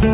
Moin 0.00 0.08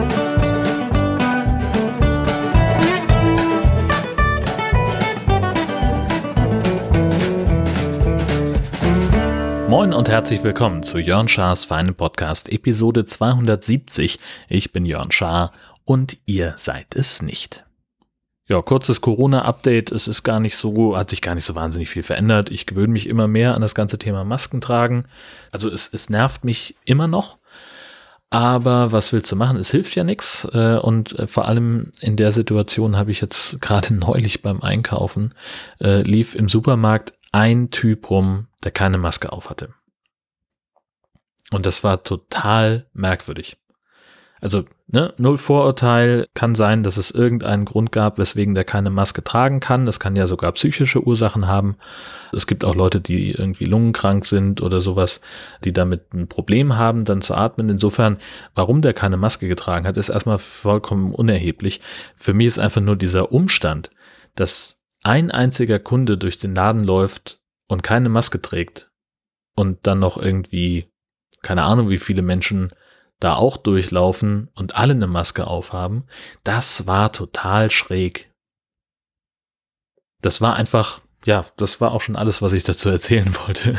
und 9.92 10.08
herzlich 10.08 10.42
willkommen 10.42 10.82
zu 10.82 10.98
Jörn 10.98 11.28
Schars 11.28 11.64
Feine 11.66 11.92
Podcast 11.92 12.50
Episode 12.50 13.04
270. 13.04 14.18
Ich 14.48 14.72
bin 14.72 14.86
Jörn 14.86 15.12
Schaar 15.12 15.52
und 15.84 16.16
ihr 16.26 16.54
seid 16.56 16.96
es 16.96 17.22
nicht. 17.22 17.64
Ja, 18.48 18.62
kurzes 18.62 19.00
Corona-Update. 19.00 19.92
Es 19.92 20.08
ist 20.08 20.24
gar 20.24 20.40
nicht 20.40 20.56
so, 20.56 20.96
hat 20.96 21.10
sich 21.10 21.22
gar 21.22 21.36
nicht 21.36 21.44
so 21.44 21.54
wahnsinnig 21.54 21.90
viel 21.90 22.02
verändert. 22.02 22.50
Ich 22.50 22.66
gewöhne 22.66 22.92
mich 22.92 23.08
immer 23.08 23.28
mehr 23.28 23.54
an 23.54 23.60
das 23.60 23.76
ganze 23.76 23.98
Thema 23.98 24.24
Masken 24.24 24.60
tragen. 24.60 25.04
Also 25.52 25.70
es, 25.70 25.88
es 25.92 26.10
nervt 26.10 26.44
mich 26.44 26.74
immer 26.84 27.06
noch. 27.06 27.38
Aber 28.30 28.92
was 28.92 29.12
willst 29.12 29.30
du 29.30 29.36
machen? 29.36 29.56
Es 29.56 29.70
hilft 29.70 29.94
ja 29.94 30.04
nichts. 30.04 30.46
Äh, 30.52 30.78
und 30.78 31.18
äh, 31.18 31.26
vor 31.26 31.46
allem 31.46 31.92
in 32.00 32.16
der 32.16 32.32
Situation 32.32 32.96
habe 32.96 33.10
ich 33.10 33.20
jetzt 33.20 33.60
gerade 33.60 33.94
neulich 33.94 34.42
beim 34.42 34.60
Einkaufen, 34.62 35.34
äh, 35.80 36.02
lief 36.02 36.34
im 36.34 36.48
Supermarkt 36.48 37.12
ein 37.32 37.70
Typ 37.70 38.10
rum, 38.10 38.48
der 38.64 38.72
keine 38.72 38.98
Maske 38.98 39.32
auf 39.32 39.50
hatte. 39.50 39.74
Und 41.50 41.66
das 41.66 41.84
war 41.84 42.02
total 42.02 42.86
merkwürdig. 42.92 43.56
Also, 44.40 44.64
ne, 44.88 45.12
null 45.18 45.36
Vorurteil 45.36 46.26
kann 46.34 46.54
sein, 46.54 46.82
dass 46.82 46.96
es 46.96 47.10
irgendeinen 47.10 47.64
Grund 47.64 47.92
gab, 47.92 48.18
weswegen 48.18 48.54
der 48.54 48.64
keine 48.64 48.90
Maske 48.90 49.24
tragen 49.24 49.60
kann. 49.60 49.86
Das 49.86 50.00
kann 50.00 50.16
ja 50.16 50.26
sogar 50.26 50.52
psychische 50.52 51.04
Ursachen 51.06 51.46
haben. 51.46 51.76
Es 52.32 52.46
gibt 52.46 52.64
auch 52.64 52.74
Leute, 52.74 53.00
die 53.00 53.32
irgendwie 53.32 53.64
lungenkrank 53.64 54.26
sind 54.26 54.60
oder 54.62 54.80
sowas, 54.80 55.20
die 55.64 55.72
damit 55.72 56.14
ein 56.14 56.28
Problem 56.28 56.76
haben, 56.76 57.04
dann 57.04 57.20
zu 57.20 57.34
atmen. 57.34 57.68
Insofern, 57.68 58.18
warum 58.54 58.80
der 58.80 58.92
keine 58.92 59.16
Maske 59.16 59.48
getragen 59.48 59.86
hat, 59.86 59.96
ist 59.96 60.08
erstmal 60.08 60.38
vollkommen 60.38 61.12
unerheblich. 61.12 61.80
Für 62.16 62.34
mich 62.34 62.46
ist 62.48 62.58
einfach 62.58 62.80
nur 62.80 62.96
dieser 62.96 63.32
Umstand, 63.32 63.90
dass 64.34 64.80
ein 65.02 65.30
einziger 65.30 65.78
Kunde 65.78 66.18
durch 66.18 66.38
den 66.38 66.54
Laden 66.54 66.84
läuft 66.84 67.40
und 67.68 67.82
keine 67.82 68.08
Maske 68.08 68.40
trägt 68.40 68.90
und 69.54 69.86
dann 69.86 69.98
noch 69.98 70.16
irgendwie, 70.16 70.90
keine 71.42 71.64
Ahnung, 71.64 71.88
wie 71.88 71.98
viele 71.98 72.22
Menschen 72.22 72.70
da 73.20 73.34
auch 73.34 73.56
durchlaufen 73.56 74.50
und 74.54 74.76
alle 74.76 74.92
eine 74.92 75.06
Maske 75.06 75.46
aufhaben, 75.46 76.04
das 76.44 76.86
war 76.86 77.12
total 77.12 77.70
schräg. 77.70 78.30
Das 80.20 80.40
war 80.40 80.54
einfach, 80.56 81.00
ja, 81.24 81.44
das 81.56 81.80
war 81.80 81.92
auch 81.92 82.00
schon 82.00 82.16
alles, 82.16 82.42
was 82.42 82.52
ich 82.52 82.64
dazu 82.64 82.88
erzählen 82.90 83.34
wollte. 83.46 83.76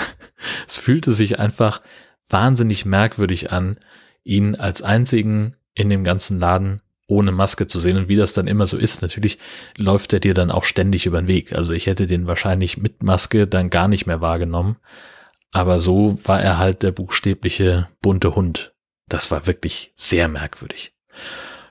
Es 0.68 0.78
fühlte 0.78 1.12
sich 1.12 1.40
einfach 1.40 1.82
wahnsinnig 2.28 2.86
merkwürdig 2.86 3.52
an, 3.52 3.78
ihn 4.24 4.56
als 4.56 4.82
einzigen 4.82 5.56
in 5.74 5.90
dem 5.90 6.04
ganzen 6.04 6.40
Laden 6.40 6.82
ohne 7.08 7.32
Maske 7.32 7.68
zu 7.68 7.80
sehen 7.80 7.98
und 7.98 8.10
wie 8.10 8.18
das 8.18 8.34
dann 8.34 8.48
immer 8.48 8.66
so 8.68 8.78
ist. 8.78 9.02
Natürlich 9.02 9.40
läuft 9.78 10.12
er 10.14 10.20
dir 10.20 10.34
dann 10.34 10.52
auch 10.52 10.66
ständig 10.66 11.06
über 11.06 11.22
den 11.22 11.28
Weg. 11.28 11.54
Also 11.54 11.74
ich 11.74 11.86
hätte 11.88 12.06
den 12.06 12.28
wahrscheinlich 12.28 12.78
mit 12.78 13.02
Maske 13.02 13.48
dann 13.48 13.70
gar 13.70 13.88
nicht 13.88 14.06
mehr 14.06 14.20
wahrgenommen. 14.20 14.76
Aber 15.52 15.80
so 15.80 16.18
war 16.26 16.42
er 16.42 16.58
halt 16.58 16.84
der 16.84 16.92
buchstäbliche 16.92 17.88
bunte 18.02 18.36
Hund, 18.36 18.74
das 19.08 19.32
war 19.32 19.48
wirklich 19.48 19.92
sehr 19.96 20.28
merkwürdig. 20.28 20.94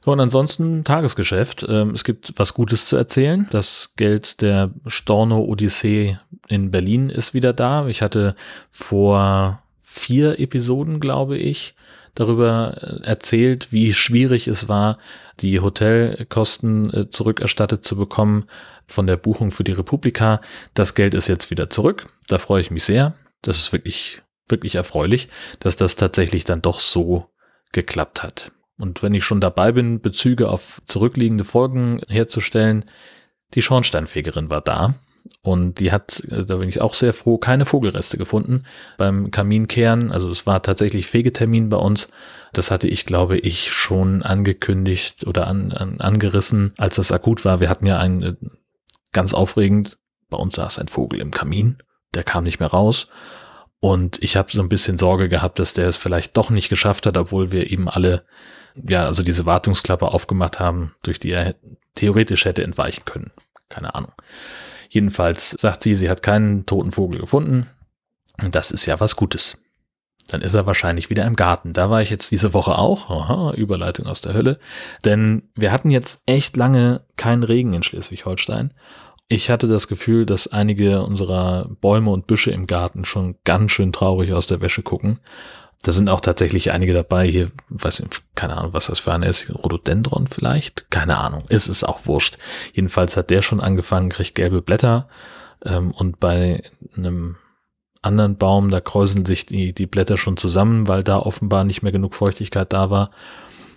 und 0.04 0.20
ansonsten 0.20 0.84
Tagesgeschäft. 0.84 1.66
Ähm, 1.68 1.90
es 1.90 2.04
gibt 2.04 2.32
was 2.36 2.54
Gutes 2.54 2.86
zu 2.86 2.96
erzählen. 2.96 3.48
Das 3.50 3.94
Geld 3.96 4.40
der 4.40 4.70
Storno 4.86 5.42
Odyssee 5.44 6.18
in 6.48 6.70
Berlin 6.70 7.10
ist 7.10 7.34
wieder 7.34 7.52
da. 7.52 7.88
Ich 7.88 8.02
hatte 8.02 8.36
vor 8.70 9.62
vier 9.80 10.38
Episoden, 10.38 11.00
glaube 11.00 11.38
ich, 11.38 11.74
darüber 12.14 12.76
äh, 12.80 13.04
erzählt, 13.04 13.72
wie 13.72 13.94
schwierig 13.94 14.48
es 14.48 14.68
war, 14.68 14.98
die 15.40 15.60
Hotelkosten 15.60 16.92
äh, 16.92 17.10
zurückerstattet 17.10 17.84
zu 17.84 17.96
bekommen 17.96 18.46
von 18.86 19.06
der 19.06 19.16
Buchung 19.16 19.50
für 19.50 19.64
die 19.64 19.72
Republika. 19.72 20.40
Das 20.74 20.94
Geld 20.94 21.14
ist 21.14 21.28
jetzt 21.28 21.50
wieder 21.50 21.70
zurück. 21.70 22.08
Da 22.28 22.38
freue 22.38 22.60
ich 22.60 22.70
mich 22.70 22.84
sehr. 22.84 23.14
Das 23.42 23.58
ist 23.58 23.72
wirklich 23.72 24.22
wirklich 24.48 24.74
erfreulich, 24.74 25.28
dass 25.60 25.76
das 25.76 25.96
tatsächlich 25.96 26.44
dann 26.44 26.62
doch 26.62 26.80
so 26.80 27.26
geklappt 27.72 28.22
hat. 28.22 28.52
Und 28.78 29.02
wenn 29.02 29.14
ich 29.14 29.24
schon 29.24 29.40
dabei 29.40 29.72
bin, 29.72 30.00
Bezüge 30.00 30.50
auf 30.50 30.82
zurückliegende 30.84 31.44
Folgen 31.44 32.00
herzustellen, 32.08 32.84
die 33.54 33.62
Schornsteinfegerin 33.62 34.50
war 34.50 34.60
da 34.60 34.94
und 35.42 35.80
die 35.80 35.92
hat, 35.92 36.22
äh, 36.30 36.44
da 36.44 36.56
bin 36.56 36.68
ich 36.68 36.80
auch 36.80 36.94
sehr 36.94 37.12
froh, 37.12 37.38
keine 37.38 37.64
Vogelreste 37.64 38.18
gefunden 38.18 38.64
beim 38.98 39.30
Kaminkehren. 39.30 40.12
Also 40.12 40.30
es 40.30 40.46
war 40.46 40.62
tatsächlich 40.62 41.06
Fegetermin 41.06 41.68
bei 41.68 41.78
uns. 41.78 42.10
Das 42.52 42.70
hatte 42.70 42.88
ich, 42.88 43.06
glaube 43.06 43.38
ich, 43.38 43.70
schon 43.70 44.22
angekündigt 44.22 45.26
oder 45.26 45.46
an, 45.46 45.72
an, 45.72 46.00
angerissen, 46.00 46.74
als 46.78 46.96
das 46.96 47.12
akut 47.12 47.44
war. 47.44 47.60
Wir 47.60 47.68
hatten 47.68 47.86
ja 47.86 47.98
ein 47.98 48.22
äh, 48.22 48.34
ganz 49.12 49.32
aufregend, 49.32 49.98
bei 50.28 50.36
uns 50.36 50.56
saß 50.56 50.78
ein 50.78 50.88
Vogel 50.88 51.20
im 51.20 51.30
Kamin, 51.30 51.78
der 52.14 52.24
kam 52.24 52.44
nicht 52.44 52.60
mehr 52.60 52.68
raus. 52.68 53.08
Und 53.86 54.20
ich 54.20 54.36
habe 54.36 54.50
so 54.50 54.60
ein 54.62 54.68
bisschen 54.68 54.98
Sorge 54.98 55.28
gehabt, 55.28 55.60
dass 55.60 55.72
der 55.72 55.86
es 55.86 55.96
vielleicht 55.96 56.36
doch 56.36 56.50
nicht 56.50 56.68
geschafft 56.68 57.06
hat, 57.06 57.16
obwohl 57.16 57.52
wir 57.52 57.70
eben 57.70 57.88
alle, 57.88 58.24
ja, 58.74 59.06
also 59.06 59.22
diese 59.22 59.46
Wartungsklappe 59.46 60.08
aufgemacht 60.08 60.58
haben, 60.58 60.96
durch 61.04 61.20
die 61.20 61.30
er 61.30 61.54
theoretisch 61.94 62.46
hätte 62.46 62.64
entweichen 62.64 63.04
können. 63.04 63.30
Keine 63.68 63.94
Ahnung. 63.94 64.10
Jedenfalls 64.88 65.50
sagt 65.50 65.84
sie, 65.84 65.94
sie 65.94 66.10
hat 66.10 66.24
keinen 66.24 66.66
toten 66.66 66.90
Vogel 66.90 67.20
gefunden. 67.20 67.70
Und 68.42 68.56
das 68.56 68.72
ist 68.72 68.86
ja 68.86 68.98
was 68.98 69.14
Gutes. 69.14 69.62
Dann 70.26 70.42
ist 70.42 70.54
er 70.54 70.66
wahrscheinlich 70.66 71.08
wieder 71.08 71.24
im 71.24 71.36
Garten. 71.36 71.72
Da 71.72 71.88
war 71.88 72.02
ich 72.02 72.10
jetzt 72.10 72.32
diese 72.32 72.54
Woche 72.54 72.76
auch. 72.76 73.08
Aha, 73.08 73.52
Überleitung 73.52 74.06
aus 74.06 74.20
der 74.20 74.34
Hölle. 74.34 74.58
Denn 75.04 75.48
wir 75.54 75.70
hatten 75.70 75.92
jetzt 75.92 76.22
echt 76.26 76.56
lange 76.56 77.04
keinen 77.14 77.44
Regen 77.44 77.72
in 77.72 77.84
Schleswig-Holstein. 77.84 78.74
Ich 79.28 79.50
hatte 79.50 79.66
das 79.66 79.88
Gefühl, 79.88 80.24
dass 80.24 80.46
einige 80.46 81.02
unserer 81.02 81.68
Bäume 81.80 82.10
und 82.10 82.26
Büsche 82.26 82.52
im 82.52 82.66
Garten 82.66 83.04
schon 83.04 83.36
ganz 83.44 83.72
schön 83.72 83.92
traurig 83.92 84.32
aus 84.32 84.46
der 84.46 84.60
Wäsche 84.60 84.82
gucken. 84.82 85.18
Da 85.82 85.92
sind 85.92 86.08
auch 86.08 86.20
tatsächlich 86.20 86.72
einige 86.72 86.94
dabei. 86.94 87.26
Hier, 87.28 87.50
weiß 87.68 88.00
ich, 88.00 88.06
keine 88.34 88.56
Ahnung, 88.56 88.72
was 88.72 88.86
das 88.86 88.98
für 88.98 89.12
eine 89.12 89.28
ist. 89.28 89.50
Rhododendron 89.50 90.26
vielleicht? 90.26 90.90
Keine 90.90 91.18
Ahnung. 91.18 91.42
Es 91.48 91.68
ist 91.68 91.84
auch 91.84 92.06
wurscht. 92.06 92.38
Jedenfalls 92.72 93.16
hat 93.16 93.30
der 93.30 93.42
schon 93.42 93.60
angefangen, 93.60 94.10
kriegt 94.10 94.34
gelbe 94.34 94.62
Blätter. 94.62 95.08
Ähm, 95.64 95.90
und 95.90 96.20
bei 96.20 96.62
einem 96.96 97.36
anderen 98.02 98.36
Baum, 98.36 98.70
da 98.70 98.80
kräuseln 98.80 99.26
sich 99.26 99.46
die, 99.46 99.72
die 99.72 99.86
Blätter 99.86 100.16
schon 100.16 100.36
zusammen, 100.36 100.88
weil 100.88 101.02
da 101.02 101.18
offenbar 101.18 101.64
nicht 101.64 101.82
mehr 101.82 101.92
genug 101.92 102.14
Feuchtigkeit 102.14 102.72
da 102.72 102.90
war. 102.90 103.10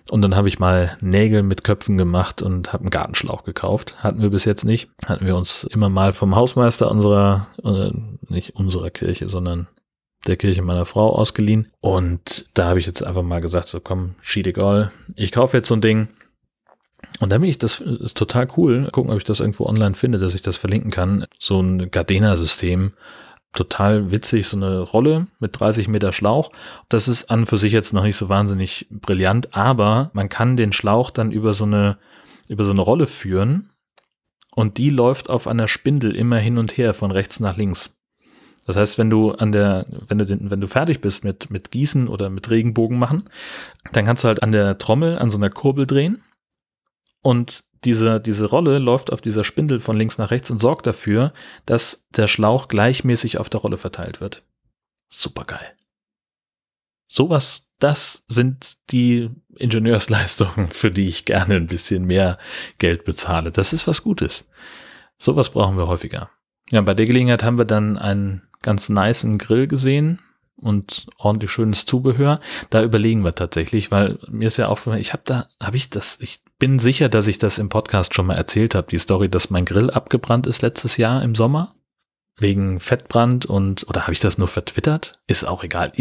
Und 0.09 0.21
dann 0.21 0.35
habe 0.35 0.47
ich 0.47 0.59
mal 0.59 0.97
Nägel 1.01 1.43
mit 1.43 1.63
Köpfen 1.63 1.97
gemacht 1.97 2.41
und 2.41 2.73
habe 2.73 2.83
einen 2.83 2.89
Gartenschlauch 2.89 3.43
gekauft. 3.43 4.03
Hatten 4.03 4.21
wir 4.21 4.29
bis 4.29 4.45
jetzt 4.45 4.65
nicht. 4.65 4.89
Hatten 5.05 5.25
wir 5.25 5.35
uns 5.35 5.63
immer 5.65 5.89
mal 5.89 6.13
vom 6.13 6.35
Hausmeister 6.35 6.89
unserer, 6.89 7.47
äh, 7.63 7.91
nicht 8.27 8.55
unserer 8.55 8.89
Kirche, 8.89 9.29
sondern 9.29 9.67
der 10.27 10.37
Kirche 10.37 10.61
meiner 10.61 10.85
Frau 10.85 11.15
ausgeliehen. 11.15 11.71
Und 11.79 12.45
da 12.53 12.69
habe 12.69 12.79
ich 12.79 12.85
jetzt 12.85 13.03
einfach 13.03 13.23
mal 13.23 13.39
gesagt, 13.39 13.67
so 13.67 13.79
komm, 13.79 14.15
shit 14.21 14.47
egal. 14.47 14.91
Ich 15.15 15.31
kaufe 15.31 15.57
jetzt 15.57 15.67
so 15.67 15.75
ein 15.75 15.81
Ding. 15.81 16.09
Und 17.19 17.31
dann 17.31 17.41
bin 17.41 17.49
ich, 17.49 17.57
das 17.57 17.79
ist 17.79 18.17
total 18.17 18.47
cool. 18.57 18.89
Gucken, 18.91 19.11
ob 19.11 19.17
ich 19.17 19.23
das 19.23 19.39
irgendwo 19.39 19.65
online 19.65 19.95
finde, 19.95 20.19
dass 20.19 20.35
ich 20.35 20.41
das 20.41 20.57
verlinken 20.57 20.91
kann. 20.91 21.25
So 21.39 21.61
ein 21.61 21.91
Gardena-System 21.91 22.91
total 23.53 24.11
witzig, 24.11 24.47
so 24.47 24.57
eine 24.57 24.79
Rolle 24.79 25.27
mit 25.39 25.59
30 25.59 25.87
Meter 25.87 26.11
Schlauch. 26.11 26.51
Das 26.87 27.07
ist 27.07 27.31
an 27.31 27.45
für 27.45 27.57
sich 27.57 27.73
jetzt 27.73 27.93
noch 27.93 28.03
nicht 28.03 28.15
so 28.15 28.29
wahnsinnig 28.29 28.87
brillant, 28.89 29.55
aber 29.55 30.11
man 30.13 30.29
kann 30.29 30.55
den 30.55 30.71
Schlauch 30.71 31.11
dann 31.11 31.31
über 31.31 31.53
so 31.53 31.65
eine, 31.65 31.97
über 32.47 32.63
so 32.63 32.71
eine 32.71 32.81
Rolle 32.81 33.07
führen 33.07 33.69
und 34.55 34.77
die 34.77 34.89
läuft 34.89 35.29
auf 35.29 35.47
einer 35.47 35.67
Spindel 35.67 36.15
immer 36.15 36.37
hin 36.37 36.57
und 36.57 36.77
her 36.77 36.93
von 36.93 37.11
rechts 37.11 37.39
nach 37.39 37.57
links. 37.57 37.95
Das 38.65 38.75
heißt, 38.75 38.99
wenn 38.99 39.09
du 39.09 39.31
an 39.31 39.51
der, 39.51 39.85
wenn 40.07 40.19
du 40.19 40.25
den, 40.27 40.51
wenn 40.51 40.61
du 40.61 40.67
fertig 40.67 41.01
bist 41.01 41.23
mit, 41.23 41.49
mit 41.49 41.71
Gießen 41.71 42.07
oder 42.07 42.29
mit 42.29 42.51
Regenbogen 42.51 42.99
machen, 42.99 43.23
dann 43.93 44.05
kannst 44.05 44.23
du 44.23 44.27
halt 44.27 44.43
an 44.43 44.51
der 44.51 44.77
Trommel 44.77 45.17
an 45.17 45.31
so 45.31 45.39
einer 45.39 45.49
Kurbel 45.49 45.87
drehen 45.87 46.21
und 47.23 47.63
diese, 47.83 48.19
diese 48.19 48.45
Rolle 48.45 48.79
läuft 48.79 49.11
auf 49.11 49.21
dieser 49.21 49.43
Spindel 49.43 49.79
von 49.79 49.97
links 49.97 50.17
nach 50.17 50.31
rechts 50.31 50.51
und 50.51 50.59
sorgt 50.59 50.87
dafür, 50.87 51.33
dass 51.65 52.07
der 52.15 52.27
Schlauch 52.27 52.67
gleichmäßig 52.67 53.37
auf 53.37 53.49
der 53.49 53.61
Rolle 53.61 53.77
verteilt 53.77 54.21
wird. 54.21 54.43
Supergeil. 55.09 55.75
Sowas, 57.07 57.69
das 57.79 58.23
sind 58.27 58.73
die 58.91 59.29
Ingenieursleistungen, 59.55 60.67
für 60.69 60.91
die 60.91 61.07
ich 61.07 61.25
gerne 61.25 61.55
ein 61.55 61.67
bisschen 61.67 62.05
mehr 62.05 62.37
Geld 62.77 63.03
bezahle. 63.03 63.51
Das 63.51 63.73
ist 63.73 63.87
was 63.87 64.03
Gutes. 64.03 64.47
Sowas 65.17 65.51
brauchen 65.51 65.77
wir 65.77 65.87
häufiger. 65.87 66.29
Ja, 66.69 66.81
bei 66.81 66.93
der 66.93 67.05
Gelegenheit 67.05 67.43
haben 67.43 67.57
wir 67.57 67.65
dann 67.65 67.97
einen 67.97 68.43
ganz 68.61 68.89
niceen 68.89 69.37
Grill 69.37 69.67
gesehen 69.67 70.19
und 70.61 71.07
ordentlich 71.17 71.51
schönes 71.51 71.85
Zubehör. 71.85 72.39
Da 72.69 72.83
überlegen 72.83 73.23
wir 73.23 73.35
tatsächlich, 73.35 73.91
weil 73.91 74.17
mir 74.29 74.47
ist 74.47 74.57
ja 74.57 74.67
aufgefallen, 74.67 75.01
ich 75.01 75.13
habe 75.13 75.23
da, 75.25 75.47
habe 75.61 75.77
ich 75.77 75.89
das, 75.89 76.17
ich 76.21 76.41
bin 76.57 76.79
sicher, 76.79 77.09
dass 77.09 77.27
ich 77.27 77.37
das 77.39 77.57
im 77.57 77.69
Podcast 77.69 78.13
schon 78.13 78.25
mal 78.27 78.35
erzählt 78.35 78.75
habe, 78.75 78.87
die 78.89 78.97
Story, 78.97 79.29
dass 79.29 79.49
mein 79.49 79.65
Grill 79.65 79.89
abgebrannt 79.89 80.47
ist 80.47 80.61
letztes 80.61 80.97
Jahr 80.97 81.23
im 81.23 81.35
Sommer. 81.35 81.73
wegen 82.41 82.79
Fettbrand 82.79 83.45
und, 83.45 83.87
oder 83.87 84.03
habe 84.03 84.13
ich 84.13 84.19
das 84.19 84.37
nur 84.37 84.47
vertwittert? 84.47 85.19
Ist 85.27 85.45
auch 85.45 85.63
egal. 85.63 85.91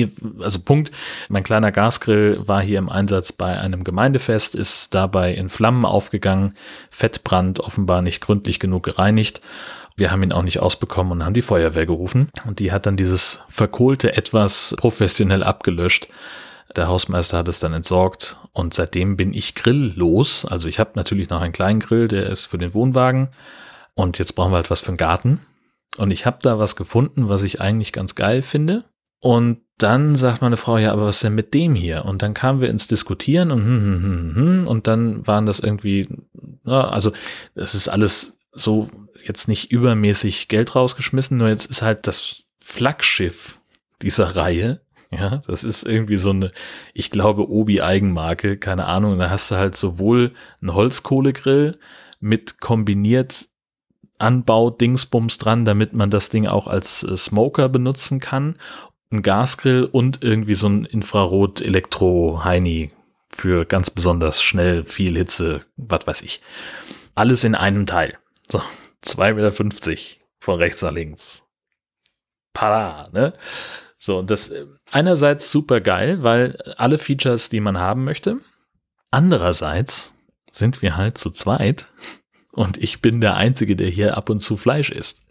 Also 0.40 0.60
Punkt, 0.60 0.90
mein 1.28 1.43
kleiner 1.43 1.72
Gasgrill 1.72 2.46
war 2.46 2.62
hier 2.62 2.78
im 2.78 2.88
Einsatz 2.88 3.32
bei 3.32 3.58
einem 3.58 3.84
Gemeindefest, 3.84 4.55
ist 4.55 4.94
dabei 4.94 5.34
in 5.34 5.49
Flammen 5.49 5.84
aufgegangen, 5.84 6.55
Fettbrand 6.90 7.60
offenbar 7.60 8.02
nicht 8.02 8.20
gründlich 8.20 8.60
genug 8.60 8.84
gereinigt. 8.84 9.40
Wir 9.99 10.12
haben 10.12 10.23
ihn 10.23 10.33
auch 10.33 10.43
nicht 10.43 10.61
ausbekommen 10.61 11.12
und 11.12 11.25
haben 11.25 11.35
die 11.35 11.43
Feuerwehr 11.43 11.85
gerufen. 11.85 12.29
Und 12.47 12.61
die 12.61 12.71
hat 12.71 12.87
dann 12.87 12.97
dieses 12.97 13.41
verkohlte 13.49 14.17
etwas 14.17 14.75
professionell 14.79 15.43
abgelöscht. 15.43 16.09
Der 16.77 16.87
Hausmeister 16.87 17.39
hat 17.39 17.49
es 17.49 17.59
dann 17.59 17.73
entsorgt 17.73 18.37
und 18.53 18.75
seitdem 18.75 19.17
bin 19.17 19.35
ich 19.35 19.56
grilllos. 19.56 20.45
Also 20.45 20.69
ich 20.69 20.79
habe 20.79 20.93
natürlich 20.95 21.31
noch 21.31 21.41
einen 21.41 21.53
kleinen 21.53 21.81
Grill, 21.81 22.06
der 22.06 22.27
ist 22.27 22.47
für 22.47 22.59
den 22.59 22.75
Wohnwagen. 22.75 23.29
Und 23.95 24.19
jetzt 24.19 24.35
brauchen 24.35 24.53
wir 24.53 24.56
halt 24.56 24.71
was 24.71 24.81
für 24.81 24.93
den 24.93 24.99
Garten. 24.99 25.41
Und 25.97 26.12
ich 26.12 26.27
habe 26.27 26.39
da 26.43 26.61
was 26.61 26.77
gefunden, 26.77 27.29
was 27.29 27.43
ich 27.43 27.61
eigentlich 27.61 27.93
ganz 27.93 28.15
geil 28.15 28.43
finde. 28.43 28.85
Und 29.21 29.62
dann 29.79 30.15
sagt 30.15 30.43
meine 30.43 30.56
Frau, 30.56 30.79
ja, 30.79 30.93
aber 30.93 31.06
was 31.06 31.21
denn 31.21 31.35
mit 31.35 31.55
dem 31.55 31.75
hier? 31.75 32.05
Und 32.05 32.23
dann 32.23 32.35
kamen 32.35 32.61
wir 32.61 32.69
ins 32.69 32.87
Diskutieren 32.87 33.51
und, 33.51 33.65
hm, 33.65 33.83
hm, 33.83 34.37
hm, 34.37 34.69
und 34.69 34.87
dann 34.87 35.27
waren 35.27 35.47
das 35.47 35.59
irgendwie, 35.59 36.06
also 36.65 37.12
das 37.56 37.75
ist 37.75 37.89
alles 37.89 38.38
so 38.58 38.88
jetzt 39.25 39.49
nicht 39.49 39.70
übermäßig 39.70 40.49
Geld 40.49 40.75
rausgeschmissen, 40.75 41.37
nur 41.37 41.49
jetzt 41.49 41.66
ist 41.66 41.82
halt 41.82 42.06
das 42.06 42.44
Flaggschiff 42.60 43.60
dieser 44.02 44.37
Reihe. 44.37 44.81
Ja, 45.10 45.40
das 45.46 45.64
ist 45.64 45.84
irgendwie 45.84 46.19
so 46.19 46.31
eine, 46.31 46.52
ich 46.93 47.10
glaube, 47.10 47.49
Obi-Eigenmarke, 47.49 48.58
keine 48.58 48.84
Ahnung. 48.87 49.19
Da 49.19 49.31
hast 49.31 49.50
du 49.50 49.56
halt 49.56 49.75
sowohl 49.76 50.32
einen 50.60 50.75
Holzkohlegrill 50.75 51.78
mit 52.20 52.60
kombiniert 52.60 53.49
Anbau-Dingsbums 54.19 55.38
dran, 55.38 55.64
damit 55.64 55.94
man 55.94 56.10
das 56.10 56.28
Ding 56.28 56.46
auch 56.46 56.66
als 56.66 57.05
äh, 57.05 57.16
Smoker 57.16 57.70
benutzen 57.70 58.20
kann. 58.20 58.56
Ein 59.10 59.22
Gasgrill 59.22 59.84
und 59.84 60.22
irgendwie 60.22 60.55
so 60.55 60.69
ein 60.69 60.84
Infrarot-Elektro-Heini 60.84 62.90
für 63.31 63.64
ganz 63.64 63.88
besonders 63.90 64.43
schnell 64.43 64.84
viel 64.84 65.16
Hitze, 65.16 65.62
was 65.76 66.06
weiß 66.06 66.20
ich. 66.22 66.43
Alles 67.14 67.44
in 67.44 67.55
einem 67.55 67.87
Teil. 67.87 68.19
So, 68.50 68.61
2,50 69.05 69.35
Meter 69.35 70.19
von 70.41 70.59
rechts 70.59 70.83
nach 70.83 70.93
links. 70.93 71.43
Para, 72.53 73.09
ne? 73.12 73.35
So, 73.99 74.23
das 74.23 74.49
äh, 74.49 74.67
einerseits 74.91 75.50
super 75.50 75.81
geil, 75.81 76.23
weil 76.23 76.56
alle 76.77 76.99
Features, 76.99 77.49
die 77.49 77.61
man 77.61 77.79
haben 77.79 78.05
möchte. 78.05 78.39
Andererseits 79.11 80.15
sind 80.53 80.83
wir 80.83 80.97
halt 80.97 81.19
zu 81.19 81.31
zweit 81.31 81.91
und 82.53 82.77
ich 82.79 83.00
bin 83.00 83.21
der 83.21 83.37
Einzige, 83.37 83.77
der 83.77 83.89
hier 83.89 84.17
ab 84.17 84.31
und 84.31 84.41
zu 84.41 84.56
Fleisch 84.56 84.91
isst. 84.91 85.23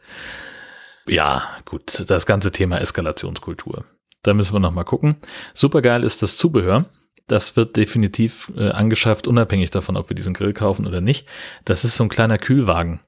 Ja, 1.07 1.43
gut, 1.65 2.09
das 2.09 2.25
ganze 2.25 2.51
Thema 2.51 2.79
Eskalationskultur. 2.79 3.85
Da 4.23 4.33
müssen 4.33 4.53
wir 4.55 4.59
nochmal 4.59 4.83
gucken. 4.83 5.15
Supergeil 5.53 6.03
ist 6.03 6.21
das 6.21 6.35
Zubehör. 6.35 6.85
Das 7.27 7.55
wird 7.55 7.75
definitiv 7.75 8.51
äh, 8.57 8.69
angeschafft, 8.69 9.27
unabhängig 9.27 9.71
davon, 9.71 9.97
ob 9.97 10.09
wir 10.09 10.15
diesen 10.15 10.33
Grill 10.33 10.53
kaufen 10.53 10.87
oder 10.87 11.01
nicht. 11.01 11.27
Das 11.65 11.83
ist 11.83 11.97
so 11.97 12.03
ein 12.03 12.09
kleiner 12.09 12.37
Kühlwagen. 12.37 13.01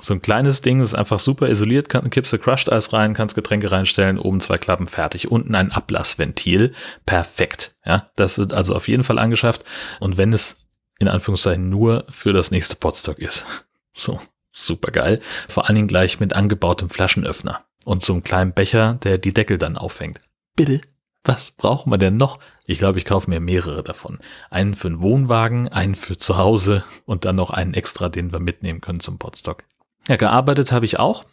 So 0.00 0.14
ein 0.14 0.22
kleines 0.22 0.60
Ding, 0.60 0.80
das 0.80 0.90
ist 0.90 0.94
einfach 0.94 1.18
super 1.18 1.48
isoliert, 1.48 1.88
kann, 1.88 2.10
kippst 2.10 2.32
du 2.32 2.38
Crushed 2.38 2.70
Eis 2.70 2.92
rein, 2.92 3.14
kannst 3.14 3.34
Getränke 3.34 3.72
reinstellen, 3.72 4.18
oben 4.18 4.40
zwei 4.40 4.58
Klappen 4.58 4.86
fertig, 4.86 5.30
unten 5.30 5.54
ein 5.54 5.72
Ablassventil, 5.72 6.74
perfekt. 7.06 7.74
Ja, 7.84 8.06
das 8.16 8.38
wird 8.38 8.52
also 8.52 8.74
auf 8.74 8.88
jeden 8.88 9.04
Fall 9.04 9.18
angeschafft. 9.18 9.64
Und 10.00 10.18
wenn 10.18 10.32
es 10.32 10.66
in 10.98 11.08
Anführungszeichen 11.08 11.68
nur 11.68 12.04
für 12.08 12.32
das 12.32 12.50
nächste 12.50 12.76
Podstock 12.76 13.18
ist. 13.18 13.44
So, 13.98 14.20
super 14.52 14.92
geil. 14.92 15.22
Vor 15.48 15.64
allen 15.64 15.76
Dingen 15.76 15.88
gleich 15.88 16.20
mit 16.20 16.34
angebautem 16.34 16.90
Flaschenöffner 16.90 17.64
und 17.86 18.04
so 18.04 18.12
einem 18.12 18.22
kleinen 18.22 18.52
Becher, 18.52 18.98
der 19.02 19.16
die 19.16 19.32
Deckel 19.32 19.56
dann 19.56 19.78
auffängt. 19.78 20.20
Bitte, 20.54 20.82
was 21.24 21.52
brauchen 21.52 21.90
wir 21.90 21.96
denn 21.96 22.18
noch? 22.18 22.38
Ich 22.66 22.78
glaube, 22.78 22.98
ich 22.98 23.06
kaufe 23.06 23.30
mir 23.30 23.40
mehrere 23.40 23.82
davon. 23.82 24.18
Einen 24.50 24.74
für 24.74 24.90
den 24.90 25.00
Wohnwagen, 25.00 25.68
einen 25.68 25.94
für 25.94 26.18
zu 26.18 26.36
Hause 26.36 26.84
und 27.06 27.24
dann 27.24 27.36
noch 27.36 27.48
einen 27.48 27.72
extra, 27.72 28.10
den 28.10 28.32
wir 28.32 28.38
mitnehmen 28.38 28.82
können 28.82 29.00
zum 29.00 29.18
Podstock. 29.18 29.64
Ja, 30.08 30.16
gearbeitet 30.16 30.72
habe 30.72 30.84
ich 30.84 30.98
auch 30.98 31.24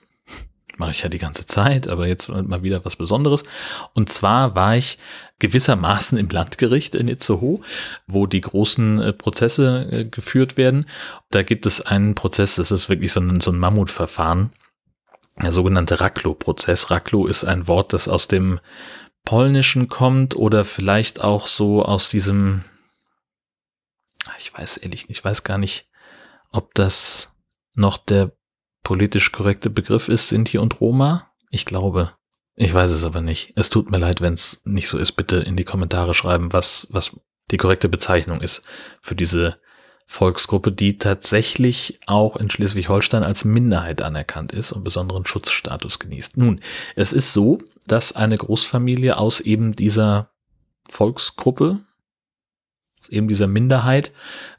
mache 0.77 0.91
ich 0.91 1.01
ja 1.01 1.09
die 1.09 1.17
ganze 1.17 1.45
Zeit, 1.45 1.87
aber 1.87 2.07
jetzt 2.07 2.29
mal 2.29 2.63
wieder 2.63 2.83
was 2.85 2.95
Besonderes. 2.95 3.43
Und 3.93 4.11
zwar 4.11 4.55
war 4.55 4.75
ich 4.75 4.97
gewissermaßen 5.39 6.17
im 6.17 6.29
Landgericht 6.29 6.95
in 6.95 7.07
Itzehoe, 7.07 7.61
wo 8.07 8.25
die 8.25 8.41
großen 8.41 8.99
äh, 8.99 9.13
Prozesse 9.13 9.89
äh, 9.91 10.05
geführt 10.05 10.57
werden. 10.57 10.85
Da 11.29 11.43
gibt 11.43 11.65
es 11.65 11.81
einen 11.81 12.15
Prozess, 12.15 12.55
das 12.55 12.71
ist 12.71 12.89
wirklich 12.89 13.11
so 13.11 13.19
ein, 13.19 13.41
so 13.41 13.51
ein 13.51 13.59
Mammutverfahren, 13.59 14.51
der 15.41 15.51
sogenannte 15.51 15.99
Raklo-Prozess. 15.99 16.89
Raklo 16.89 17.27
ist 17.27 17.43
ein 17.43 17.67
Wort, 17.67 17.93
das 17.93 18.07
aus 18.07 18.27
dem 18.27 18.59
Polnischen 19.25 19.89
kommt 19.89 20.35
oder 20.35 20.65
vielleicht 20.65 21.21
auch 21.21 21.47
so 21.47 21.83
aus 21.83 22.09
diesem, 22.09 22.63
ich 24.37 24.53
weiß 24.53 24.77
ehrlich, 24.77 25.05
ich 25.09 25.23
weiß 25.23 25.43
gar 25.43 25.57
nicht, 25.57 25.87
ob 26.51 26.73
das 26.73 27.33
noch 27.75 27.97
der 27.97 28.31
politisch 28.83 29.31
korrekte 29.31 29.69
Begriff 29.69 30.09
ist 30.09 30.29
Sinti 30.29 30.57
und 30.57 30.79
Roma? 30.79 31.31
Ich 31.49 31.65
glaube. 31.65 32.11
Ich 32.55 32.73
weiß 32.73 32.91
es 32.91 33.03
aber 33.03 33.21
nicht. 33.21 33.53
Es 33.55 33.69
tut 33.69 33.89
mir 33.89 33.97
leid, 33.97 34.21
wenn 34.21 34.33
es 34.33 34.61
nicht 34.63 34.87
so 34.87 34.97
ist. 34.99 35.13
Bitte 35.13 35.37
in 35.37 35.55
die 35.55 35.63
Kommentare 35.63 36.13
schreiben, 36.13 36.53
was, 36.53 36.87
was 36.91 37.19
die 37.49 37.57
korrekte 37.57 37.89
Bezeichnung 37.89 38.41
ist 38.41 38.63
für 39.01 39.15
diese 39.15 39.57
Volksgruppe, 40.05 40.71
die 40.71 40.97
tatsächlich 40.97 41.99
auch 42.05 42.35
in 42.35 42.49
Schleswig-Holstein 42.49 43.23
als 43.23 43.45
Minderheit 43.45 44.01
anerkannt 44.01 44.51
ist 44.51 44.71
und 44.71 44.83
besonderen 44.83 45.25
Schutzstatus 45.25 45.99
genießt. 45.99 46.37
Nun, 46.37 46.59
es 46.95 47.13
ist 47.13 47.33
so, 47.33 47.59
dass 47.87 48.15
eine 48.15 48.37
Großfamilie 48.37 49.17
aus 49.17 49.39
eben 49.39 49.75
dieser 49.75 50.29
Volksgruppe, 50.89 51.79
eben 53.09 53.27
dieser 53.27 53.47
Minderheit, 53.47 54.11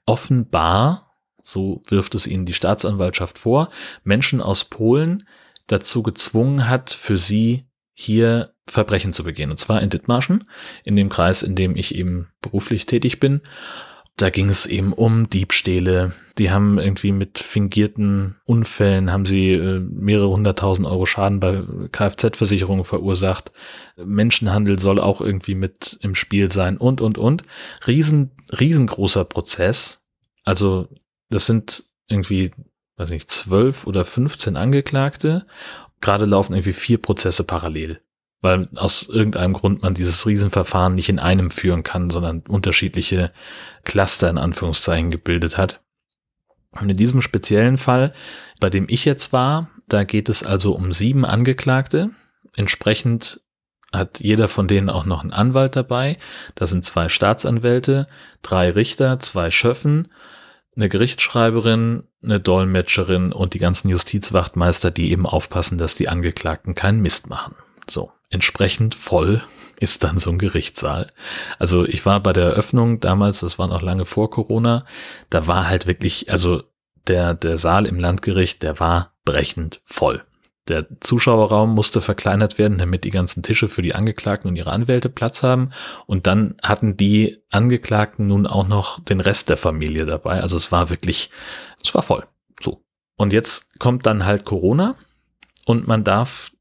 offenbar 0.06 1.14
so 1.44 1.82
wirft 1.87 2.14
es 2.17 2.26
ihnen 2.26 2.46
die 2.46 2.55
Staatsanwaltschaft 2.55 3.38
vor, 3.38 3.69
Menschen 4.02 4.41
aus 4.41 4.64
Polen 4.64 5.29
dazu 5.67 6.02
gezwungen 6.02 6.69
hat, 6.69 6.91
für 6.91 7.17
sie 7.17 7.67
hier 7.93 8.55
Verbrechen 8.67 9.12
zu 9.12 9.25
begehen. 9.25 9.50
Und 9.50 9.61
zwar 9.61 9.82
in 9.82 9.91
Dithmarschen, 9.91 10.49
in 10.85 10.96
dem 10.96 11.11
Kreis, 11.11 11.43
in 11.43 11.55
dem 11.55 11.76
ich 11.76 11.94
eben 11.94 12.29
beruflich 12.41 12.87
tätig 12.87 13.20
bin. 13.20 13.43
Da 14.17 14.31
ging 14.31 14.49
es 14.49 14.67
eben 14.67 14.93
um 14.93 15.29
Diebstähle. 15.29 16.12
Die 16.38 16.50
haben 16.50 16.79
irgendwie 16.79 17.11
mit 17.11 17.41
fingierten 17.41 18.37
Unfällen, 18.44 19.11
haben 19.11 19.26
sie 19.26 19.50
äh, 19.50 19.81
mehrere 19.81 20.31
hunderttausend 20.31 20.87
Euro 20.87 21.05
Schaden 21.05 21.41
bei 21.41 21.62
Kfz-Versicherungen 21.91 22.85
verursacht. 22.85 23.52
Menschenhandel 23.96 24.79
soll 24.79 25.00
auch 25.00 25.20
irgendwie 25.20 25.56
mit 25.56 25.99
im 26.00 26.14
Spiel 26.14 26.50
sein 26.50 26.76
und, 26.76 27.00
und, 27.00 27.19
und. 27.19 27.43
Riesen, 27.87 28.31
riesengroßer 28.58 29.25
Prozess. 29.25 30.05
Also 30.44 30.89
das 31.31 31.47
sind 31.47 31.85
irgendwie, 32.09 32.51
weiß 32.97 33.11
nicht, 33.11 33.31
zwölf 33.31 33.87
oder 33.87 34.05
15 34.05 34.57
Angeklagte. 34.57 35.45
Gerade 36.01 36.25
laufen 36.25 36.55
irgendwie 36.55 36.73
vier 36.73 36.99
Prozesse 36.99 37.45
parallel, 37.45 38.01
weil 38.41 38.69
aus 38.77 39.09
irgendeinem 39.09 39.55
Grund 39.55 39.83
man 39.83 39.95
dieses 39.95 40.27
Riesenverfahren 40.27 40.95
nicht 40.95 41.09
in 41.09 41.19
einem 41.19 41.51
führen 41.51 41.83
kann, 41.83 42.11
sondern 42.11 42.41
unterschiedliche 42.41 43.33
Cluster 43.85 44.29
in 44.29 44.39
Anführungszeichen 44.39 45.11
gebildet 45.11 45.57
hat. 45.57 45.81
Und 46.73 46.91
in 46.91 46.97
diesem 46.97 47.23
speziellen 47.23 47.79
Fall, 47.79 48.13
bei 48.61 48.69
dem 48.69 48.87
ich 48.89 49.05
jetzt 49.05 49.33
war, 49.33 49.71
da 49.89 50.05
geht 50.05 50.29
es 50.29 50.43
also 50.43 50.75
um 50.75 50.93
sieben 50.93 51.25
Angeklagte. 51.25 52.11
Entsprechend 52.57 53.41
hat 53.93 54.21
jeder 54.21 54.49
von 54.49 54.67
denen 54.67 54.91
auch 54.91 55.05
noch 55.05 55.23
einen 55.23 55.33
Anwalt 55.33 55.77
dabei. 55.77 56.17
Da 56.57 56.67
sind 56.67 56.85
zwei 56.85 57.09
Staatsanwälte, 57.09 58.09
drei 58.43 58.71
Richter, 58.71 59.21
zwei 59.21 59.51
Schöffen 59.51 60.09
eine 60.77 60.89
Gerichtsschreiberin, 60.89 62.05
eine 62.23 62.41
Dolmetscherin 62.41 63.33
und 63.33 63.55
die 63.55 63.59
ganzen 63.59 63.89
Justizwachtmeister, 63.89 64.91
die 64.91 65.11
eben 65.11 65.27
aufpassen, 65.27 65.79
dass 65.79 65.95
die 65.95 66.09
Angeklagten 66.09 66.75
keinen 66.75 67.01
Mist 67.01 67.29
machen. 67.29 67.57
So, 67.89 68.13
entsprechend 68.31 68.95
voll 68.95 69.43
ist 69.79 70.05
dann 70.05 70.19
so 70.19 70.31
ein 70.31 70.39
Gerichtssaal. 70.39 71.13
Also 71.59 71.85
ich 71.85 72.07
war 72.07 72.21
bei 72.21 72.33
der 72.33 72.45
Eröffnung 72.45 73.01
damals, 73.01 73.41
das 73.41 73.59
war 73.59 73.67
noch 73.67 73.83
lange 73.83 74.05
vor 74.05 74.31
Corona, 74.31 74.85
da 75.31 75.47
war 75.47 75.69
halt 75.69 75.87
wirklich, 75.87 76.31
also 76.31 76.63
der, 77.07 77.35
der 77.35 77.59
Saal 77.59 77.87
im 77.87 77.99
Landgericht, 77.99 78.63
der 78.63 78.81
war 78.81 79.15
brechend 79.25 79.81
voll. 79.85 80.23
Der 80.69 80.87
Zuschauerraum 81.01 81.75
musste 81.75 82.01
verkleinert 82.01 82.59
werden, 82.59 82.79
damit 82.79 83.05
die 83.05 83.11
ganzen 83.11 83.43
Tische 83.43 83.69
für 83.69 83.83
die 83.83 83.94
Angeklagten 83.94 84.49
und 84.49 84.56
ihre 84.56 84.73
Anwälte 84.73 85.11
Platz 85.11 85.43
haben. 85.43 85.71
Und 86.06 86.27
dann 86.27 86.56
hatten 86.63 86.97
die 86.97 87.43
Angeklagten 87.51 88.27
nun 88.27 88.47
auch 88.47 88.67
noch 88.67 89.01
den 89.01 89.21
Rest 89.21 89.51
der 89.51 89.59
Familie 89.59 90.06
dabei. 90.06 90.41
Also 90.41 90.56
es 90.56 90.73
war 90.73 90.89
wirklich, 90.89 91.31
es 91.83 91.94
war 91.94 92.03
voll. 92.03 92.25
So. 92.61 92.83
Und 93.17 93.33
jetzt 93.33 93.79
kommt 93.79 94.06
dann 94.06 94.25
halt 94.25 94.44
Corona 94.44 94.97
und 95.67 95.87
man 95.87 96.03
darf 96.03 96.53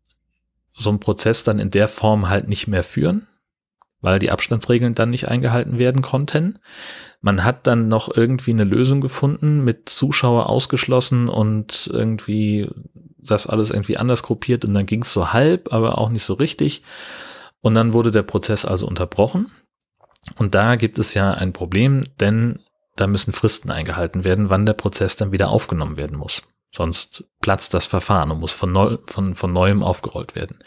so 0.73 0.89
einen 0.89 0.99
Prozess 0.99 1.43
dann 1.43 1.59
in 1.59 1.71
der 1.71 1.87
Form 1.87 2.29
halt 2.29 2.47
nicht 2.47 2.67
mehr 2.67 2.83
führen, 2.83 3.27
weil 4.03 4.19
die 4.19 4.29
Abstandsregeln 4.29 4.93
dann 4.93 5.09
nicht 5.09 5.29
eingehalten 5.29 5.79
werden 5.79 6.01
konnten. 6.01 6.59
Man 7.21 7.45
hat 7.45 7.65
dann 7.65 7.87
noch 7.87 8.15
irgendwie 8.15 8.51
eine 8.51 8.65
Lösung 8.65 8.99
gefunden 8.99 9.63
mit 9.63 9.87
Zuschauer 9.87 10.49
ausgeschlossen 10.49 11.29
und 11.29 11.89
irgendwie 11.91 12.69
das 13.17 13.47
alles 13.47 13.71
irgendwie 13.71 13.97
anders 13.97 14.21
gruppiert 14.21 14.65
und 14.65 14.73
dann 14.73 14.85
ging 14.85 15.03
es 15.03 15.13
so 15.13 15.31
halb, 15.31 15.71
aber 15.71 15.97
auch 15.97 16.09
nicht 16.09 16.25
so 16.25 16.33
richtig. 16.33 16.83
Und 17.61 17.75
dann 17.75 17.93
wurde 17.93 18.11
der 18.11 18.23
Prozess 18.23 18.65
also 18.65 18.85
unterbrochen. 18.85 19.49
Und 20.35 20.53
da 20.53 20.75
gibt 20.75 20.99
es 20.99 21.13
ja 21.13 21.31
ein 21.33 21.53
Problem, 21.53 22.03
denn 22.19 22.59
da 22.97 23.07
müssen 23.07 23.31
Fristen 23.31 23.71
eingehalten 23.71 24.25
werden, 24.25 24.49
wann 24.49 24.65
der 24.65 24.73
Prozess 24.73 25.15
dann 25.15 25.31
wieder 25.31 25.49
aufgenommen 25.49 25.95
werden 25.95 26.17
muss. 26.17 26.53
Sonst 26.71 27.23
platzt 27.39 27.73
das 27.73 27.85
Verfahren 27.85 28.31
und 28.31 28.41
muss 28.41 28.51
von, 28.51 28.73
neu, 28.73 28.97
von, 29.07 29.35
von 29.35 29.53
neuem 29.53 29.81
aufgerollt 29.81 30.35
werden. 30.35 30.59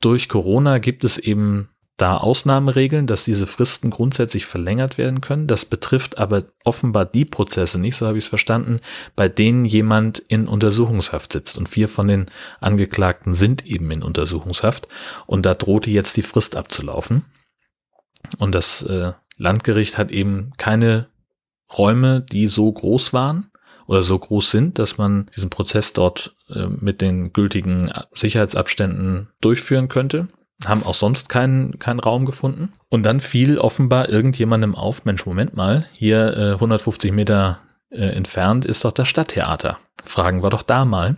Durch 0.00 0.28
Corona 0.28 0.78
gibt 0.78 1.04
es 1.04 1.18
eben 1.18 1.68
da 1.96 2.16
Ausnahmeregeln, 2.16 3.06
dass 3.06 3.24
diese 3.24 3.46
Fristen 3.46 3.90
grundsätzlich 3.90 4.46
verlängert 4.46 4.98
werden 4.98 5.20
können. 5.20 5.46
Das 5.46 5.64
betrifft 5.64 6.18
aber 6.18 6.42
offenbar 6.64 7.04
die 7.04 7.24
Prozesse 7.24 7.78
nicht, 7.80 7.96
so 7.96 8.06
habe 8.06 8.18
ich 8.18 8.24
es 8.24 8.28
verstanden, 8.28 8.80
bei 9.14 9.28
denen 9.28 9.64
jemand 9.64 10.18
in 10.18 10.48
Untersuchungshaft 10.48 11.32
sitzt. 11.32 11.56
Und 11.56 11.68
vier 11.68 11.88
von 11.88 12.08
den 12.08 12.26
Angeklagten 12.60 13.34
sind 13.34 13.64
eben 13.64 13.90
in 13.92 14.02
Untersuchungshaft. 14.02 14.88
Und 15.26 15.46
da 15.46 15.54
drohte 15.54 15.90
jetzt 15.90 16.16
die 16.16 16.22
Frist 16.22 16.56
abzulaufen. 16.56 17.24
Und 18.38 18.54
das 18.56 18.82
äh, 18.82 19.12
Landgericht 19.36 19.96
hat 19.96 20.10
eben 20.10 20.52
keine 20.56 21.08
Räume, 21.78 22.20
die 22.20 22.48
so 22.48 22.72
groß 22.72 23.12
waren 23.12 23.50
oder 23.86 24.02
so 24.02 24.18
groß 24.18 24.50
sind, 24.50 24.78
dass 24.78 24.98
man 24.98 25.26
diesen 25.36 25.50
Prozess 25.50 25.92
dort 25.92 26.34
äh, 26.48 26.66
mit 26.66 27.00
den 27.00 27.32
gültigen 27.32 27.92
Sicherheitsabständen 28.12 29.28
durchführen 29.40 29.88
könnte. 29.88 30.28
Haben 30.66 30.84
auch 30.84 30.94
sonst 30.94 31.28
keinen, 31.28 31.78
keinen 31.78 32.00
Raum 32.00 32.26
gefunden. 32.26 32.72
Und 32.88 33.04
dann 33.04 33.20
fiel 33.20 33.58
offenbar 33.58 34.08
irgendjemandem 34.08 34.74
auf, 34.74 35.04
Mensch, 35.04 35.26
Moment 35.26 35.54
mal, 35.54 35.86
hier 35.92 36.36
äh, 36.36 36.52
150 36.52 37.12
Meter 37.12 37.60
äh, 37.90 38.06
entfernt 38.06 38.64
ist 38.64 38.84
doch 38.84 38.92
das 38.92 39.08
Stadttheater. 39.08 39.78
Fragen 40.04 40.42
wir 40.42 40.50
doch 40.50 40.62
da 40.62 40.84
mal. 40.84 41.16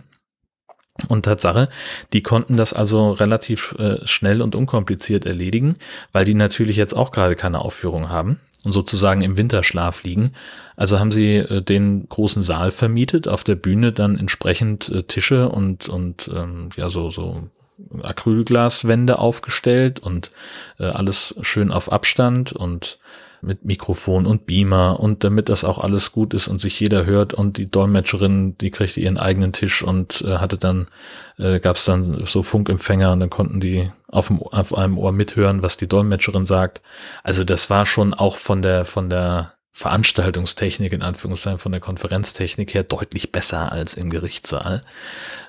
Und 1.07 1.25
Tatsache, 1.25 1.69
die 2.13 2.23
konnten 2.23 2.57
das 2.57 2.73
also 2.73 3.11
relativ 3.11 3.75
äh, 3.77 4.05
schnell 4.07 4.41
und 4.41 4.55
unkompliziert 4.55 5.25
erledigen, 5.27 5.75
weil 6.11 6.25
die 6.25 6.33
natürlich 6.33 6.75
jetzt 6.75 6.93
auch 6.93 7.11
gerade 7.11 7.35
keine 7.35 7.61
Aufführung 7.61 8.09
haben 8.09 8.39
und 8.65 8.71
sozusagen 8.71 9.21
im 9.21 9.37
Winterschlaf 9.37 10.03
liegen. 10.03 10.31
Also 10.75 10.99
haben 10.99 11.11
sie 11.11 11.35
äh, 11.35 11.61
den 11.61 12.09
großen 12.09 12.41
Saal 12.41 12.71
vermietet, 12.71 13.27
auf 13.27 13.43
der 13.43 13.55
Bühne 13.55 13.91
dann 13.91 14.17
entsprechend 14.17 14.89
äh, 14.89 15.03
Tische 15.03 15.49
und, 15.49 15.87
und 15.87 16.29
ähm, 16.33 16.69
ja, 16.75 16.89
so, 16.89 17.11
so 17.11 17.47
Acrylglaswände 18.01 19.19
aufgestellt 19.19 19.99
und 19.99 20.29
äh, 20.79 20.85
alles 20.85 21.37
schön 21.41 21.71
auf 21.71 21.91
Abstand 21.91 22.51
und 22.53 22.99
mit 23.41 23.65
Mikrofon 23.65 24.25
und 24.25 24.45
Beamer 24.45 24.99
und 24.99 25.23
damit 25.23 25.49
das 25.49 25.63
auch 25.63 25.79
alles 25.79 26.11
gut 26.11 26.33
ist 26.33 26.47
und 26.47 26.59
sich 26.59 26.79
jeder 26.79 27.05
hört 27.05 27.33
und 27.33 27.57
die 27.57 27.69
Dolmetscherin, 27.69 28.57
die 28.57 28.71
kriegte 28.71 28.99
ihren 28.99 29.17
eigenen 29.17 29.53
Tisch 29.53 29.83
und 29.83 30.21
äh, 30.21 30.37
hatte 30.37 30.57
dann, 30.57 30.87
äh, 31.37 31.59
gab 31.59 31.75
es 31.75 31.85
dann 31.85 32.25
so 32.25 32.43
Funkempfänger 32.43 33.11
und 33.11 33.19
dann 33.19 33.29
konnten 33.29 33.59
die 33.59 33.91
auf, 34.07 34.27
dem, 34.27 34.41
auf 34.41 34.75
einem 34.75 34.97
Ohr 34.97 35.11
mithören, 35.11 35.61
was 35.61 35.77
die 35.77 35.87
Dolmetscherin 35.87 36.45
sagt. 36.45 36.81
Also 37.23 37.43
das 37.43 37.69
war 37.69 37.85
schon 37.85 38.13
auch 38.13 38.37
von 38.37 38.61
der, 38.61 38.85
von 38.85 39.09
der 39.09 39.53
Veranstaltungstechnik 39.77 40.91
in 40.91 41.03
Anführungszeichen, 41.03 41.59
von 41.59 41.71
der 41.71 41.79
Konferenztechnik 41.79 42.73
her 42.73 42.81
deutlich 42.81 43.31
besser 43.31 43.71
als 43.71 43.93
im 43.93 44.09
Gerichtssaal. 44.09 44.81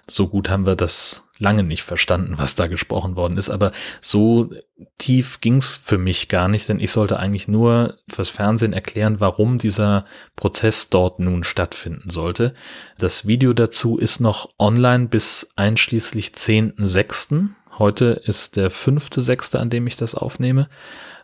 So 0.06 0.28
gut 0.28 0.50
haben 0.50 0.66
wir 0.66 0.76
das 0.76 1.24
lange 1.38 1.62
nicht 1.62 1.82
verstanden, 1.82 2.34
was 2.36 2.54
da 2.54 2.66
gesprochen 2.66 3.16
worden 3.16 3.38
ist. 3.38 3.48
Aber 3.48 3.72
so 4.02 4.50
tief 4.98 5.40
ging's 5.40 5.80
für 5.82 5.96
mich 5.96 6.28
gar 6.28 6.48
nicht, 6.48 6.68
denn 6.68 6.78
ich 6.78 6.90
sollte 6.90 7.18
eigentlich 7.18 7.48
nur 7.48 7.96
fürs 8.06 8.28
Fernsehen 8.28 8.74
erklären, 8.74 9.18
warum 9.18 9.56
dieser 9.56 10.04
Prozess 10.36 10.90
dort 10.90 11.20
nun 11.20 11.42
stattfinden 11.42 12.10
sollte. 12.10 12.52
Das 12.98 13.26
Video 13.26 13.54
dazu 13.54 13.96
ist 13.96 14.20
noch 14.20 14.50
online 14.58 15.06
bis 15.06 15.52
einschließlich 15.56 16.32
10.06. 16.32 17.48
Heute 17.78 18.20
ist 18.24 18.56
der 18.56 18.70
fünfte 18.70 19.20
Sechste, 19.20 19.60
an 19.60 19.70
dem 19.70 19.86
ich 19.86 19.96
das 19.96 20.14
aufnehme. 20.14 20.68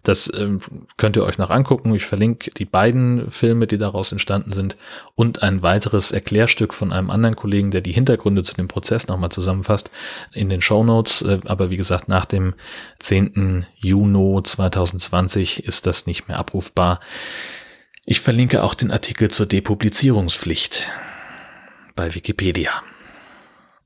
Das 0.05 0.31
ähm, 0.37 0.61
könnt 0.99 1.17
ihr 1.17 1.25
euch 1.25 1.39
noch 1.39 1.51
angucken. 1.51 1.95
Ich 1.95 2.05
verlinke 2.05 2.51
die 2.51 2.67
beiden 2.67 3.31
Filme, 3.31 3.67
die 3.67 3.79
daraus 3.79 4.13
entstanden 4.13 4.53
sind 4.53 4.77
und 5.15 5.43
ein 5.43 5.63
weiteres 5.63 6.13
Erklärstück 6.13 6.75
von 6.75 6.93
einem 6.93 7.11
anderen 7.11 7.35
Kollegen, 7.35 7.71
der 7.71 7.81
die 7.81 7.93
Hintergründe 7.93 8.43
zu 8.43 8.55
dem 8.55 8.69
Prozess 8.69 9.09
nochmal 9.09 9.31
zusammenfasst 9.31 9.91
in 10.33 10.49
den 10.49 10.61
Show 10.61 10.85
Notes. 10.85 11.23
Äh, 11.23 11.41
aber 11.47 11.71
wie 11.71 11.79
gesagt, 11.79 12.09
nach 12.09 12.27
dem 12.27 12.55
10. 13.01 13.67
Juni 13.77 14.43
2020 14.43 15.65
ist 15.65 15.87
das 15.87 16.07
nicht 16.07 16.29
mehr 16.29 16.39
abrufbar. 16.39 17.01
Ich 18.05 18.21
verlinke 18.21 18.63
auch 18.63 18.75
den 18.75 18.91
Artikel 18.91 19.31
zur 19.31 19.47
Depublizierungspflicht 19.47 20.93
bei 21.97 22.15
Wikipedia. 22.15 22.71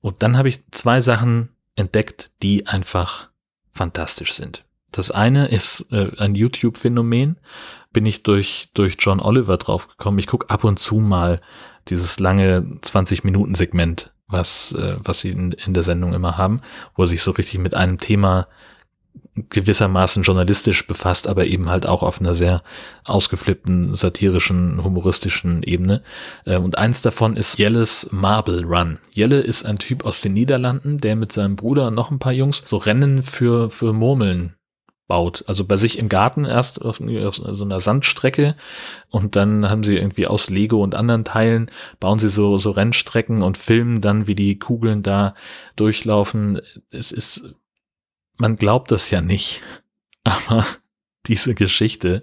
Und 0.01 0.23
dann 0.23 0.37
habe 0.37 0.49
ich 0.49 0.61
zwei 0.73 1.01
Sachen 1.01 1.51
entdeckt, 1.79 2.31
die 2.43 2.67
einfach 2.67 3.31
fantastisch 3.73 4.35
sind. 4.35 4.65
Das 4.91 5.11
eine 5.11 5.49
ist 5.49 5.93
äh, 5.93 6.11
ein 6.19 6.35
YouTube-Phänomen. 6.35 7.39
Bin 7.93 8.07
ich 8.07 8.23
durch, 8.23 8.71
durch 8.75 8.97
John 8.99 9.21
Oliver 9.21 9.57
draufgekommen. 9.57 10.19
Ich 10.19 10.27
gucke 10.27 10.51
ab 10.51 10.65
und 10.65 10.79
zu 10.79 10.97
mal 10.97 11.41
dieses 11.89 12.21
lange 12.21 12.61
20-Minuten-Segment, 12.83 14.13
was, 14.27 14.73
äh, 14.73 14.97
was 14.99 15.21
sie 15.21 15.31
in, 15.31 15.53
in 15.53 15.75
der 15.75 15.83
Sendung 15.83 16.15
immer 16.15 16.37
haben, 16.37 16.61
wo 16.95 17.05
er 17.05 17.07
sich 17.07 17.23
so 17.23 17.31
richtig 17.31 17.61
mit 17.61 17.75
einem 17.75 17.99
Thema 17.99 18.49
gewissermaßen 19.49 20.23
journalistisch 20.23 20.87
befasst, 20.87 21.29
aber 21.29 21.47
eben 21.47 21.69
halt 21.69 21.87
auch 21.87 22.03
auf 22.03 22.21
einer 22.21 22.35
sehr 22.35 22.63
ausgeflippten, 23.05 23.95
satirischen, 23.95 24.83
humoristischen 24.85 25.63
Ebene. 25.63 26.03
Äh, 26.45 26.59
und 26.59 26.79
eins 26.79 27.03
davon 27.03 27.37
ist 27.37 27.59
Jelles 27.59 28.09
Marble 28.11 28.65
Run. 28.65 28.99
Jelle 29.15 29.41
ist 29.41 29.65
ein 29.65 29.77
Typ 29.77 30.05
aus 30.05 30.21
den 30.21 30.35
Niederlanden, 30.35 30.99
der 30.99 31.17
mit 31.17 31.33
seinem 31.33 31.57
Bruder 31.57 31.89
und 31.89 31.95
noch 31.95 32.11
ein 32.11 32.19
paar 32.19 32.33
Jungs 32.33 32.63
so 32.65 32.77
Rennen 32.77 33.23
für, 33.23 33.71
für 33.71 33.93
Murmeln 33.93 34.55
baut. 35.09 35.43
Also 35.49 35.65
bei 35.65 35.77
sich 35.77 35.99
im 35.99 36.09
Garten 36.09 36.45
erst 36.45 36.81
auf, 36.81 37.01
auf, 37.01 37.35
so 37.35 37.65
einer 37.65 37.81
Sandstrecke 37.81 38.55
und 39.09 39.35
dann 39.35 39.69
haben 39.69 39.83
sie 39.83 39.97
irgendwie 39.97 40.29
aus 40.29 40.51
Lego 40.51 40.83
und 40.83 40.95
anderen 40.95 41.25
Teilen 41.25 41.71
bauen 41.99 42.21
sie 42.21 42.29
so, 42.29 42.59
so 42.59 42.71
Rennstrecken 42.71 43.43
und 43.43 43.57
filmen 43.57 44.01
dann, 44.01 44.29
wie 44.29 44.37
die 44.37 44.59
Kugeln 44.59 45.03
da 45.03 45.35
durchlaufen. 45.75 46.61
Es 46.93 47.11
ist, 47.11 47.55
man 48.39 48.57
glaubt 48.57 48.91
das 48.91 49.11
ja 49.11 49.21
nicht, 49.21 49.63
aber 50.25 50.67
diese 51.27 51.55
Geschichte, 51.55 52.23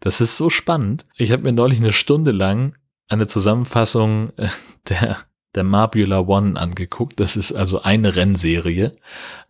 das 0.00 0.20
ist 0.20 0.36
so 0.36 0.48
spannend. 0.48 1.06
Ich 1.16 1.30
habe 1.32 1.42
mir 1.42 1.52
neulich 1.52 1.80
eine 1.80 1.92
Stunde 1.92 2.32
lang 2.32 2.74
eine 3.08 3.26
Zusammenfassung 3.26 4.30
äh, 4.36 4.48
der 4.88 5.18
der 5.56 5.64
Marbula 5.64 6.20
One 6.20 6.60
angeguckt. 6.60 7.18
Das 7.18 7.36
ist 7.36 7.52
also 7.52 7.82
eine 7.82 8.14
Rennserie. 8.14 8.92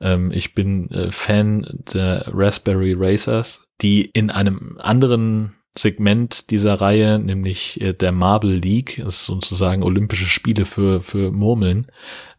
Ähm, 0.01 0.31
ich 0.33 0.55
bin 0.55 0.91
äh, 0.91 1.11
Fan 1.11 1.67
der 1.93 2.27
Raspberry 2.33 2.95
Racers, 2.97 3.67
die 3.83 4.03
in 4.03 4.31
einem 4.31 4.79
anderen 4.81 5.55
Segment 5.77 6.51
dieser 6.51 6.75
Reihe, 6.81 7.19
nämlich 7.19 7.81
äh, 7.81 7.93
der 7.93 8.13
Marble 8.13 8.55
League, 8.55 9.03
das 9.05 9.17
ist 9.17 9.27
sozusagen 9.27 9.83
Olympische 9.83 10.27
Spiele 10.27 10.65
für, 10.65 11.03
für 11.03 11.33
Murmeln, 11.33 11.89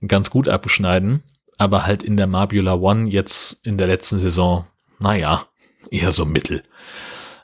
ganz 0.07 0.31
gut 0.31 0.49
abschneiden. 0.49 1.21
Aber 1.57 1.85
halt 1.85 2.03
in 2.03 2.17
der 2.17 2.27
Marbula 2.27 2.75
One 2.75 3.09
jetzt 3.09 3.65
in 3.65 3.77
der 3.77 3.87
letzten 3.87 4.19
Saison, 4.19 4.65
naja, 4.99 5.45
eher 5.89 6.11
so 6.11 6.25
mittel. 6.25 6.63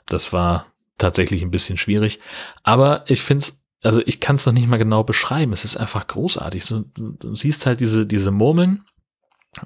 Das 0.06 0.32
war 0.32 0.66
tatsächlich 0.98 1.42
ein 1.42 1.50
bisschen 1.50 1.78
schwierig. 1.78 2.20
Aber 2.62 3.04
ich 3.08 3.22
finde 3.22 3.44
es 3.44 3.60
also 3.84 4.00
ich 4.06 4.18
kann 4.18 4.36
es 4.36 4.46
noch 4.46 4.54
nicht 4.54 4.66
mal 4.66 4.78
genau 4.78 5.04
beschreiben. 5.04 5.52
Es 5.52 5.64
ist 5.64 5.76
einfach 5.76 6.06
großartig. 6.06 6.64
Du, 6.66 6.84
du, 6.94 7.34
siehst 7.34 7.66
halt 7.66 7.80
diese, 7.80 8.06
diese 8.06 8.30
Murmeln 8.30 8.84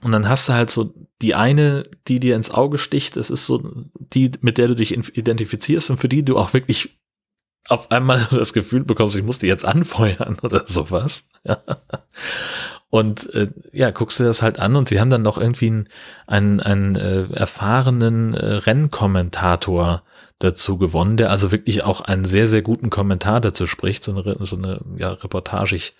und 0.02 0.12
dann 0.12 0.28
hast 0.28 0.48
du 0.48 0.54
halt 0.54 0.70
so 0.70 0.92
die 1.22 1.34
eine, 1.34 1.88
die 2.08 2.20
dir 2.20 2.36
ins 2.36 2.50
Auge 2.50 2.78
sticht. 2.78 3.16
Das 3.16 3.30
ist 3.30 3.46
so 3.46 3.86
die, 3.94 4.32
mit 4.40 4.58
der 4.58 4.68
du 4.68 4.76
dich 4.76 4.92
identifizierst 5.16 5.90
und 5.90 5.98
für 5.98 6.08
die 6.08 6.24
du 6.24 6.36
auch 6.36 6.52
wirklich 6.52 6.98
auf 7.68 7.90
einmal 7.90 8.26
das 8.30 8.52
Gefühl 8.52 8.84
bekommst, 8.84 9.16
ich 9.16 9.24
muss 9.24 9.38
die 9.38 9.46
jetzt 9.46 9.64
anfeuern 9.64 10.36
oder 10.42 10.64
sowas. 10.66 11.24
Ja. 11.44 11.62
Und 12.90 13.32
äh, 13.34 13.48
ja, 13.72 13.90
guckst 13.90 14.18
du 14.18 14.24
das 14.24 14.40
halt 14.40 14.58
an 14.58 14.74
und 14.74 14.88
sie 14.88 14.98
haben 14.98 15.10
dann 15.10 15.22
noch 15.22 15.36
irgendwie 15.36 15.68
einen, 15.68 15.88
einen, 16.26 16.60
einen 16.60 16.96
äh, 16.96 17.26
erfahrenen 17.34 18.34
äh, 18.34 18.54
Rennkommentator 18.54 20.02
dazu 20.38 20.78
gewonnen, 20.78 21.16
der 21.16 21.30
also 21.30 21.50
wirklich 21.50 21.82
auch 21.82 22.00
einen 22.00 22.24
sehr, 22.24 22.46
sehr 22.46 22.62
guten 22.62 22.90
Kommentar 22.90 23.40
dazu 23.40 23.66
spricht, 23.66 24.04
so 24.04 24.12
eine, 24.12 24.36
so 24.40 24.56
eine 24.56 24.80
ja, 24.96 25.10
reportagig, 25.10 25.94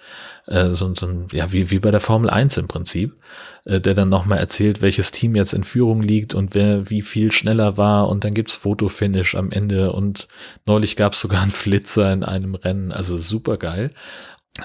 äh, 0.46 0.70
so, 0.70 0.94
so 0.94 1.06
ein, 1.06 1.26
ja, 1.32 1.52
wie, 1.52 1.72
wie 1.72 1.80
bei 1.80 1.90
der 1.90 2.00
Formel 2.00 2.30
1 2.30 2.56
im 2.56 2.68
Prinzip, 2.68 3.16
äh, 3.64 3.80
der 3.80 3.94
dann 3.94 4.08
nochmal 4.08 4.38
erzählt, 4.38 4.80
welches 4.80 5.10
Team 5.10 5.34
jetzt 5.34 5.54
in 5.54 5.64
Führung 5.64 6.02
liegt 6.02 6.34
und 6.34 6.54
wer 6.54 6.88
wie 6.88 7.02
viel 7.02 7.32
schneller 7.32 7.76
war. 7.76 8.08
Und 8.08 8.24
dann 8.24 8.32
gibt's 8.32 8.54
Fotofinish 8.54 9.34
am 9.34 9.50
Ende 9.50 9.92
und 9.92 10.28
neulich 10.66 10.94
gab's 10.94 11.20
sogar 11.20 11.42
einen 11.42 11.50
Flitzer 11.50 12.12
in 12.12 12.22
einem 12.22 12.54
Rennen, 12.54 12.92
also 12.92 13.16
super 13.16 13.56
geil. 13.56 13.90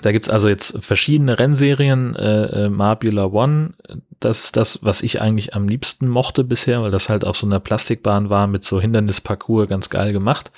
Da 0.01 0.11
gibt's 0.11 0.29
also 0.29 0.49
jetzt 0.49 0.83
verschiedene 0.83 1.37
Rennserien, 1.37 2.15
äh, 2.15 2.65
äh, 2.65 2.69
Marbula 2.69 3.25
One, 3.25 3.73
das 4.19 4.45
ist 4.45 4.57
das, 4.57 4.79
was 4.81 5.01
ich 5.01 5.21
eigentlich 5.21 5.53
am 5.53 5.67
liebsten 5.67 6.07
mochte 6.07 6.43
bisher, 6.43 6.81
weil 6.81 6.91
das 6.91 7.09
halt 7.09 7.25
auf 7.25 7.37
so 7.37 7.45
einer 7.45 7.59
Plastikbahn 7.59 8.29
war 8.29 8.47
mit 8.47 8.63
so 8.63 8.81
Hindernisparcours 8.81 9.67
ganz 9.67 9.89
geil 9.89 10.13
gemacht. 10.13 10.51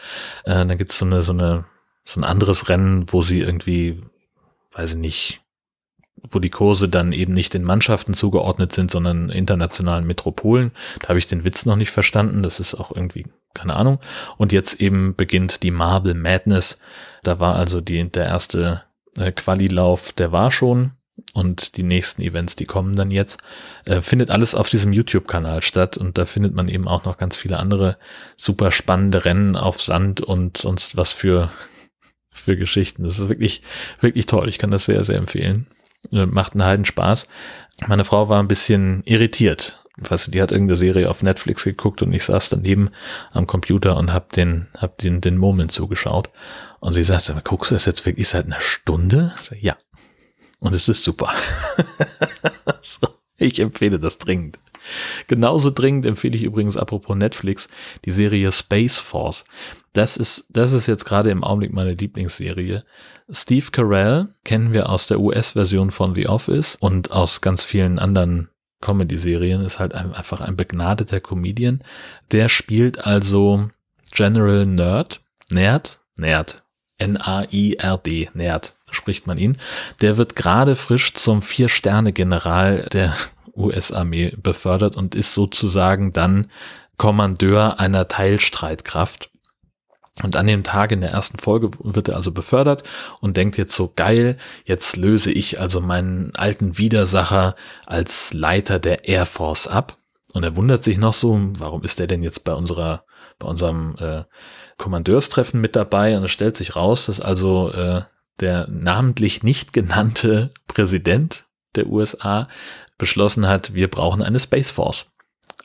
Äh, 0.45 0.65
dann 0.65 0.77
gibt's 0.77 0.97
so 0.97 1.05
eine, 1.05 1.21
so 1.21 1.33
eine, 1.33 1.65
so 2.03 2.19
ein 2.19 2.23
anderes 2.23 2.69
Rennen, 2.69 3.05
wo 3.09 3.21
sie 3.21 3.41
irgendwie, 3.41 4.01
weiß 4.73 4.91
ich 4.91 4.97
nicht, 4.97 5.41
wo 6.29 6.39
die 6.39 6.49
Kurse 6.49 6.89
dann 6.89 7.11
eben 7.11 7.33
nicht 7.33 7.53
den 7.53 7.63
Mannschaften 7.63 8.13
zugeordnet 8.13 8.73
sind, 8.73 8.89
sondern 8.89 9.29
internationalen 9.29 10.07
Metropolen. 10.07 10.71
Da 11.01 11.09
habe 11.09 11.19
ich 11.19 11.27
den 11.27 11.43
Witz 11.43 11.65
noch 11.65 11.75
nicht 11.75 11.91
verstanden. 11.91 12.41
Das 12.41 12.59
ist 12.59 12.73
auch 12.75 12.95
irgendwie, 12.95 13.25
keine 13.53 13.75
Ahnung. 13.75 13.99
Und 14.37 14.51
jetzt 14.51 14.81
eben 14.81 15.15
beginnt 15.15 15.61
die 15.61 15.71
Marble 15.71 16.15
Madness. 16.15 16.81
Da 17.21 17.39
war 17.39 17.55
also 17.55 17.81
die, 17.81 18.09
der 18.09 18.25
erste 18.25 18.84
äh, 19.17 19.31
Qualilauf, 19.31 20.13
der 20.13 20.31
war 20.31 20.51
schon. 20.51 20.91
Und 21.33 21.77
die 21.77 21.83
nächsten 21.83 22.21
Events, 22.21 22.55
die 22.55 22.65
kommen 22.65 22.95
dann 22.95 23.11
jetzt, 23.11 23.39
äh, 23.85 24.01
findet 24.01 24.31
alles 24.31 24.53
auf 24.53 24.69
diesem 24.69 24.91
YouTube-Kanal 24.93 25.61
statt. 25.61 25.97
Und 25.97 26.17
da 26.17 26.25
findet 26.25 26.53
man 26.53 26.69
eben 26.69 26.87
auch 26.87 27.05
noch 27.05 27.17
ganz 27.17 27.37
viele 27.37 27.57
andere 27.57 27.97
super 28.37 28.71
spannende 28.71 29.25
Rennen 29.25 29.55
auf 29.55 29.81
Sand 29.81 30.21
und 30.21 30.57
sonst 30.57 30.97
was 30.97 31.11
für, 31.11 31.51
für 32.31 32.57
Geschichten. 32.57 33.03
Das 33.03 33.19
ist 33.19 33.29
wirklich, 33.29 33.61
wirklich 34.01 34.25
toll. 34.25 34.49
Ich 34.49 34.57
kann 34.57 34.71
das 34.71 34.85
sehr, 34.85 35.03
sehr 35.03 35.17
empfehlen. 35.17 35.67
Äh, 36.11 36.25
macht 36.25 36.53
einen 36.53 36.65
Heiden 36.65 36.85
Spaß. 36.85 37.27
Meine 37.87 38.05
Frau 38.05 38.29
war 38.29 38.41
ein 38.41 38.47
bisschen 38.47 39.03
irritiert. 39.05 39.84
Weißt 39.97 40.27
du, 40.27 40.31
die 40.31 40.41
hat 40.41 40.51
irgendeine 40.51 40.75
Serie 40.75 41.09
auf 41.09 41.23
Netflix 41.23 41.63
geguckt 41.63 42.01
und 42.01 42.11
ich 42.11 42.25
saß 42.25 42.49
daneben 42.49 42.89
am 43.31 43.47
Computer 43.47 43.95
und 43.95 44.11
hab 44.11 44.33
den, 44.33 44.67
hab 44.75 44.97
den, 44.97 45.21
den 45.21 45.37
Moment 45.37 45.71
zugeschaut. 45.71 46.29
Und 46.81 46.93
sie 46.93 47.03
sagte, 47.03 47.35
guckst 47.43 47.71
du 47.71 47.75
das 47.75 47.85
jetzt 47.85 48.05
wirklich 48.05 48.27
seit 48.27 48.45
einer 48.45 48.59
Stunde? 48.59 49.33
So, 49.41 49.55
ja. 49.55 49.77
Und 50.59 50.75
es 50.75 50.89
ist 50.89 51.03
super. 51.03 51.31
so, 52.81 53.07
ich 53.37 53.59
empfehle 53.59 53.99
das 53.99 54.17
dringend. 54.17 54.59
Genauso 55.27 55.71
dringend 55.71 56.05
empfehle 56.05 56.35
ich 56.35 56.43
übrigens 56.43 56.77
apropos 56.77 57.15
Netflix 57.15 57.69
die 58.03 58.11
Serie 58.11 58.51
Space 58.51 58.99
Force. 58.99 59.45
Das 59.93 60.17
ist, 60.17 60.45
das 60.49 60.73
ist 60.73 60.87
jetzt 60.87 61.05
gerade 61.05 61.29
im 61.29 61.43
Augenblick 61.43 61.73
meine 61.73 61.93
Lieblingsserie. 61.93 62.83
Steve 63.31 63.67
Carell 63.71 64.27
kennen 64.43 64.73
wir 64.73 64.89
aus 64.89 65.07
der 65.07 65.19
US-Version 65.19 65.91
von 65.91 66.13
The 66.15 66.27
Office 66.27 66.75
und 66.79 67.11
aus 67.11 67.41
ganz 67.41 67.63
vielen 67.63 67.97
anderen 67.97 68.49
Comedy-Serien, 68.85 69.61
ist 69.61 69.79
halt 69.79 69.95
einfach 69.95 70.41
ein 70.41 70.55
begnadeter 70.55 71.19
Comedian. 71.19 71.81
Der 72.31 72.49
spielt 72.49 73.03
also 73.03 73.69
General 74.11 74.63
Nerd, 74.65 75.21
Nerd, 75.49 76.01
Nerd, 76.17 76.63
N-A-I-R-D, 76.99 78.29
Nerd, 78.35 78.75
spricht 78.91 79.25
man 79.25 79.39
ihn. 79.39 79.57
Der 80.01 80.17
wird 80.17 80.35
gerade 80.35 80.75
frisch 80.75 81.15
zum 81.15 81.41
Vier-Sterne-General 81.41 82.87
der 82.93 83.15
US-Armee 83.55 84.33
befördert 84.37 84.95
und 84.95 85.15
ist 85.15 85.33
sozusagen 85.33 86.13
dann 86.13 86.47
Kommandeur 86.97 87.79
einer 87.79 88.07
Teilstreitkraft. 88.07 89.31
Und 90.23 90.37
an 90.37 90.47
dem 90.47 90.63
Tag 90.63 90.93
in 90.93 91.01
der 91.01 91.11
ersten 91.11 91.39
Folge 91.39 91.71
wird 91.79 92.07
er 92.07 92.15
also 92.15 92.31
befördert 92.31 92.83
und 93.19 93.35
denkt 93.35 93.57
jetzt 93.57 93.75
so 93.75 93.91
geil, 93.93 94.37
jetzt 94.63 94.95
löse 94.95 95.29
ich 95.31 95.59
also 95.59 95.81
meinen 95.81 96.33
alten 96.35 96.77
Widersacher 96.77 97.55
als 97.85 98.33
Leiter 98.33 98.79
der 98.79 99.09
Air 99.09 99.25
Force 99.25 99.67
ab. 99.67 99.97
Und 100.31 100.43
er 100.43 100.55
wundert 100.55 100.83
sich 100.83 100.97
noch 100.97 101.13
so, 101.13 101.37
warum 101.57 101.83
ist 101.83 101.99
er 101.99 102.07
denn 102.07 102.21
jetzt 102.21 102.45
bei 102.45 102.53
unserer, 102.53 103.03
bei 103.39 103.47
unserem 103.47 103.95
äh, 103.99 104.23
Kommandeurstreffen 104.77 105.59
mit 105.59 105.75
dabei? 105.75 106.17
Und 106.17 106.23
es 106.23 106.31
stellt 106.31 106.55
sich 106.55 106.77
raus, 106.77 107.07
dass 107.07 107.19
also 107.19 107.71
äh, 107.71 108.01
der 108.39 108.67
namentlich 108.69 109.43
nicht 109.43 109.73
genannte 109.73 110.53
Präsident 110.67 111.45
der 111.75 111.87
USA 111.87 112.47
beschlossen 112.97 113.47
hat, 113.47 113.73
wir 113.73 113.89
brauchen 113.89 114.21
eine 114.21 114.39
Space 114.39 114.71
Force. 114.71 115.14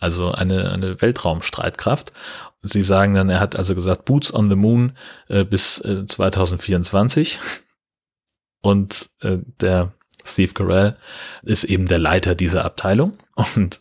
Also 0.01 0.33
eine, 0.33 0.73
eine 0.73 1.01
Weltraumstreitkraft. 1.01 2.13
Sie 2.63 2.83
sagen 2.83 3.15
dann, 3.15 3.31
er 3.31 3.41
hat 3.41 3.57
also 3.57 3.75
gesagt, 3.75 4.07
Boots 4.07 4.33
on 4.35 4.51
the 4.51 4.57
Moon 4.57 4.93
äh, 5.29 5.45
bis 5.45 5.79
äh, 5.81 6.07
2024. 6.07 7.39
Und 8.63 9.11
äh, 9.21 9.39
der 9.61 9.93
Steve 10.25 10.53
Carell 10.53 10.97
ist 11.43 11.65
eben 11.65 11.87
der 11.87 11.99
Leiter 11.99 12.35
dieser 12.35 12.65
Abteilung. 12.65 13.19
Und 13.57 13.81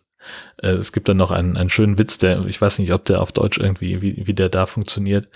äh, 0.57 0.71
es 0.71 0.91
gibt 0.91 1.09
dann 1.09 1.17
noch 1.17 1.31
einen, 1.31 1.57
einen 1.57 1.69
schönen 1.69 1.97
Witz, 1.97 2.17
der, 2.17 2.45
ich 2.45 2.61
weiß 2.61 2.79
nicht, 2.79 2.93
ob 2.93 3.05
der 3.05 3.21
auf 3.21 3.31
Deutsch 3.31 3.57
irgendwie, 3.57 4.01
wie, 4.01 4.27
wie 4.27 4.33
der 4.33 4.49
da 4.49 4.65
funktioniert, 4.65 5.27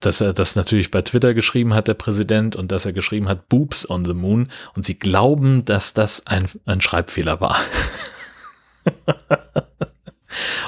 dass 0.00 0.20
er 0.20 0.32
das 0.32 0.56
natürlich 0.56 0.90
bei 0.90 1.02
Twitter 1.02 1.34
geschrieben 1.34 1.74
hat, 1.74 1.88
der 1.88 1.94
Präsident, 1.94 2.54
und 2.56 2.70
dass 2.70 2.86
er 2.86 2.92
geschrieben 2.92 3.28
hat, 3.28 3.48
Boobs 3.48 3.88
on 3.88 4.04
the 4.04 4.14
Moon. 4.14 4.48
Und 4.74 4.86
sie 4.86 4.98
glauben, 4.98 5.64
dass 5.64 5.94
das 5.94 6.26
ein, 6.26 6.48
ein 6.66 6.80
Schreibfehler 6.80 7.40
war. 7.40 7.58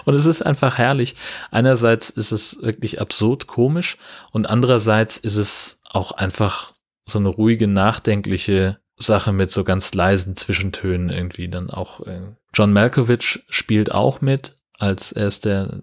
Und 0.05 0.15
es 0.15 0.27
ist 0.27 0.43
einfach 0.43 0.79
herrlich. 0.79 1.17
Einerseits 1.51 2.11
ist 2.11 2.33
es 2.33 2.61
wirklich 2.63 3.01
absurd 3.01 3.47
komisch 3.47 3.97
und 4.33 4.49
andererseits 4.49 5.17
ist 5.17 5.37
es 5.37 5.81
auch 5.89 6.13
einfach 6.13 6.73
so 7.05 7.19
eine 7.19 7.29
ruhige, 7.29 7.67
nachdenkliche 7.67 8.79
Sache 8.97 9.33
mit 9.33 9.51
so 9.51 9.65
ganz 9.65 9.93
leisen 9.95 10.37
Zwischentönen 10.37 11.11
irgendwie 11.11 11.49
dann 11.49 11.71
auch. 11.71 12.07
Äh, 12.07 12.21
John 12.53 12.73
Malkovich 12.73 13.43
spielt 13.49 13.93
auch 13.93 14.21
mit, 14.21 14.57
als 14.79 15.13
er 15.13 15.27
ist 15.27 15.45
der 15.45 15.83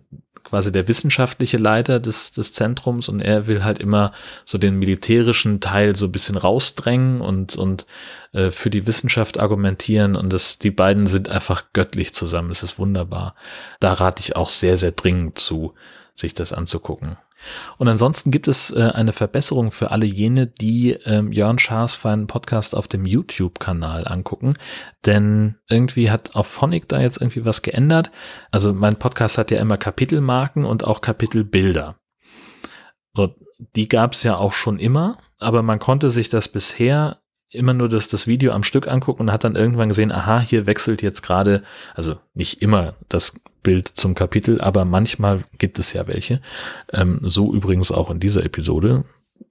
quasi 0.49 0.71
der 0.71 0.87
wissenschaftliche 0.87 1.57
Leiter 1.57 1.99
des, 1.99 2.31
des 2.31 2.53
Zentrums 2.53 3.09
und 3.09 3.21
er 3.21 3.47
will 3.47 3.63
halt 3.63 3.79
immer 3.79 4.11
so 4.45 4.57
den 4.57 4.79
militärischen 4.79 5.59
Teil 5.59 5.95
so 5.95 6.05
ein 6.05 6.11
bisschen 6.11 6.37
rausdrängen 6.37 7.21
und, 7.21 7.55
und 7.55 7.85
äh, 8.31 8.49
für 8.51 8.69
die 8.69 8.87
Wissenschaft 8.87 9.39
argumentieren 9.39 10.15
und 10.15 10.31
das, 10.31 10.57
die 10.59 10.71
beiden 10.71 11.07
sind 11.07 11.29
einfach 11.29 11.65
göttlich 11.73 12.13
zusammen. 12.13 12.51
Es 12.51 12.63
ist 12.63 12.79
wunderbar. 12.79 13.35
Da 13.79 13.93
rate 13.93 14.21
ich 14.21 14.35
auch 14.35 14.49
sehr, 14.49 14.77
sehr 14.77 14.91
dringend 14.91 15.37
zu, 15.37 15.73
sich 16.19 16.33
das 16.33 16.53
anzugucken. 16.53 17.17
Und 17.77 17.87
ansonsten 17.87 18.31
gibt 18.31 18.47
es 18.47 18.71
äh, 18.71 18.91
eine 18.93 19.13
Verbesserung 19.13 19.69
für 19.69 19.91
alle 19.91 20.05
jene, 20.05 20.47
die 20.47 20.91
ähm, 21.05 21.31
Jörn 21.31 21.59
Schaas 21.59 21.93
feinen 21.93 22.27
Podcast 22.27 22.75
auf 22.75 22.87
dem 22.87 23.05
YouTube-Kanal 23.05 24.07
angucken. 24.07 24.55
Denn 25.05 25.55
irgendwie 25.69 26.09
hat 26.09 26.35
auf 26.35 26.47
Phonic 26.47 26.87
da 26.87 26.99
jetzt 26.99 27.21
irgendwie 27.21 27.45
was 27.45 27.61
geändert. 27.61 28.11
Also 28.51 28.73
mein 28.73 28.97
Podcast 28.97 29.37
hat 29.37 29.51
ja 29.51 29.59
immer 29.59 29.77
Kapitelmarken 29.77 30.65
und 30.65 30.83
auch 30.83 31.01
Kapitelbilder. 31.01 31.95
So, 33.15 33.35
die 33.75 33.87
gab 33.87 34.13
es 34.13 34.23
ja 34.23 34.37
auch 34.37 34.53
schon 34.53 34.79
immer, 34.79 35.17
aber 35.39 35.61
man 35.61 35.79
konnte 35.79 36.09
sich 36.09 36.29
das 36.29 36.47
bisher 36.47 37.21
immer 37.49 37.73
nur 37.73 37.89
das, 37.89 38.07
das 38.07 38.27
Video 38.27 38.51
am 38.51 38.63
Stück 38.63 38.87
angucken 38.87 39.23
und 39.23 39.31
hat 39.31 39.43
dann 39.43 39.55
irgendwann 39.55 39.89
gesehen, 39.89 40.11
aha, 40.11 40.39
hier 40.39 40.67
wechselt 40.67 41.01
jetzt 41.01 41.21
gerade, 41.21 41.63
also 41.95 42.17
nicht 42.33 42.61
immer 42.61 42.95
das 43.09 43.33
Bild 43.63 43.87
zum 43.87 44.15
Kapitel, 44.15 44.59
aber 44.61 44.85
manchmal 44.85 45.43
gibt 45.57 45.79
es 45.79 45.93
ja 45.93 46.07
welche. 46.07 46.41
Ähm, 46.91 47.19
so 47.23 47.53
übrigens 47.53 47.91
auch 47.91 48.11
in 48.11 48.19
dieser 48.19 48.43
Episode, 48.43 49.05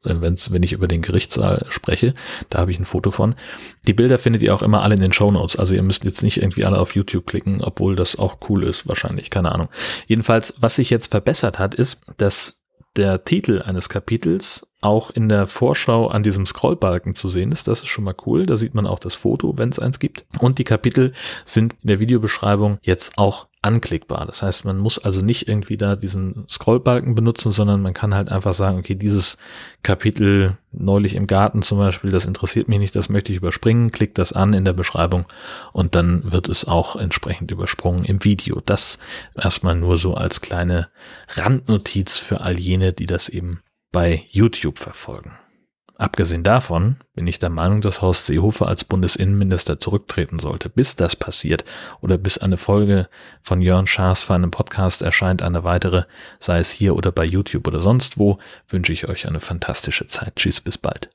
äh, 0.04 0.14
wenn's, 0.20 0.52
wenn 0.52 0.62
ich 0.62 0.72
über 0.72 0.88
den 0.88 1.02
Gerichtssaal 1.02 1.64
spreche, 1.68 2.14
da 2.50 2.58
habe 2.58 2.70
ich 2.70 2.78
ein 2.78 2.84
Foto 2.84 3.10
von. 3.10 3.34
Die 3.86 3.94
Bilder 3.94 4.18
findet 4.18 4.42
ihr 4.42 4.54
auch 4.54 4.62
immer 4.62 4.82
alle 4.82 4.94
in 4.94 5.00
den 5.00 5.12
Show 5.12 5.30
Notes, 5.30 5.56
also 5.56 5.74
ihr 5.74 5.82
müsst 5.82 6.04
jetzt 6.04 6.22
nicht 6.22 6.40
irgendwie 6.40 6.64
alle 6.64 6.78
auf 6.78 6.94
YouTube 6.94 7.26
klicken, 7.26 7.62
obwohl 7.62 7.96
das 7.96 8.18
auch 8.18 8.38
cool 8.48 8.64
ist, 8.64 8.86
wahrscheinlich, 8.86 9.30
keine 9.30 9.52
Ahnung. 9.52 9.68
Jedenfalls, 10.06 10.54
was 10.60 10.76
sich 10.76 10.90
jetzt 10.90 11.10
verbessert 11.10 11.58
hat, 11.58 11.74
ist, 11.74 12.00
dass 12.18 12.60
der 12.96 13.24
Titel 13.24 13.62
eines 13.62 13.88
Kapitels 13.88 14.66
auch 14.82 15.10
in 15.10 15.28
der 15.28 15.46
Vorschau 15.46 16.08
an 16.08 16.22
diesem 16.22 16.44
Scrollbalken 16.44 17.14
zu 17.14 17.28
sehen 17.28 17.50
ist. 17.50 17.66
Das 17.66 17.80
ist 17.80 17.88
schon 17.88 18.04
mal 18.04 18.14
cool. 18.26 18.44
Da 18.44 18.56
sieht 18.56 18.74
man 18.74 18.86
auch 18.86 18.98
das 18.98 19.14
Foto, 19.14 19.56
wenn 19.56 19.70
es 19.70 19.78
eins 19.78 19.98
gibt. 19.98 20.26
Und 20.38 20.58
die 20.58 20.64
Kapitel 20.64 21.12
sind 21.44 21.74
in 21.82 21.88
der 21.88 21.98
Videobeschreibung 22.00 22.78
jetzt 22.82 23.16
auch 23.16 23.46
anklickbar. 23.62 24.26
Das 24.26 24.42
heißt, 24.42 24.64
man 24.64 24.78
muss 24.78 24.98
also 24.98 25.22
nicht 25.22 25.48
irgendwie 25.48 25.76
da 25.76 25.96
diesen 25.96 26.44
Scrollbalken 26.48 27.14
benutzen, 27.14 27.50
sondern 27.50 27.82
man 27.82 27.94
kann 27.94 28.14
halt 28.14 28.28
einfach 28.28 28.54
sagen, 28.54 28.78
okay, 28.78 28.94
dieses 28.94 29.38
Kapitel 29.82 30.56
neulich 30.72 31.14
im 31.14 31.26
Garten 31.26 31.62
zum 31.62 31.78
Beispiel, 31.78 32.10
das 32.10 32.26
interessiert 32.26 32.68
mich 32.68 32.78
nicht, 32.78 32.94
das 32.94 33.08
möchte 33.08 33.32
ich 33.32 33.38
überspringen, 33.38 33.90
klickt 33.90 34.18
das 34.18 34.32
an 34.32 34.52
in 34.52 34.64
der 34.64 34.74
Beschreibung 34.74 35.24
und 35.72 35.96
dann 35.96 36.30
wird 36.30 36.48
es 36.48 36.66
auch 36.66 36.94
entsprechend 36.96 37.50
übersprungen 37.50 38.04
im 38.04 38.22
Video. 38.22 38.60
Das 38.64 38.98
erstmal 39.34 39.74
nur 39.74 39.96
so 39.96 40.14
als 40.14 40.42
kleine 40.42 40.88
Randnotiz 41.34 42.18
für 42.18 42.42
all 42.42 42.60
jene, 42.60 42.92
die 42.92 43.06
das 43.06 43.28
eben 43.28 43.62
bei 43.96 44.26
YouTube 44.30 44.78
verfolgen. 44.78 45.38
Abgesehen 45.96 46.42
davon 46.42 46.96
bin 47.14 47.26
ich 47.26 47.38
der 47.38 47.48
Meinung, 47.48 47.80
dass 47.80 48.02
Horst 48.02 48.26
Seehofer 48.26 48.68
als 48.68 48.84
Bundesinnenminister 48.84 49.78
zurücktreten 49.78 50.38
sollte. 50.38 50.68
Bis 50.68 50.96
das 50.96 51.16
passiert 51.16 51.64
oder 52.02 52.18
bis 52.18 52.36
eine 52.36 52.58
Folge 52.58 53.08
von 53.40 53.62
Jörn 53.62 53.86
Schaas 53.86 54.20
für 54.20 54.34
einen 54.34 54.50
Podcast 54.50 55.00
erscheint, 55.00 55.40
eine 55.40 55.64
weitere, 55.64 56.04
sei 56.38 56.58
es 56.58 56.70
hier 56.72 56.94
oder 56.94 57.10
bei 57.10 57.24
YouTube 57.24 57.66
oder 57.66 57.80
sonst 57.80 58.18
wo, 58.18 58.36
wünsche 58.68 58.92
ich 58.92 59.08
euch 59.08 59.26
eine 59.26 59.40
fantastische 59.40 60.04
Zeit. 60.04 60.36
Tschüss, 60.36 60.60
bis 60.60 60.76
bald. 60.76 61.08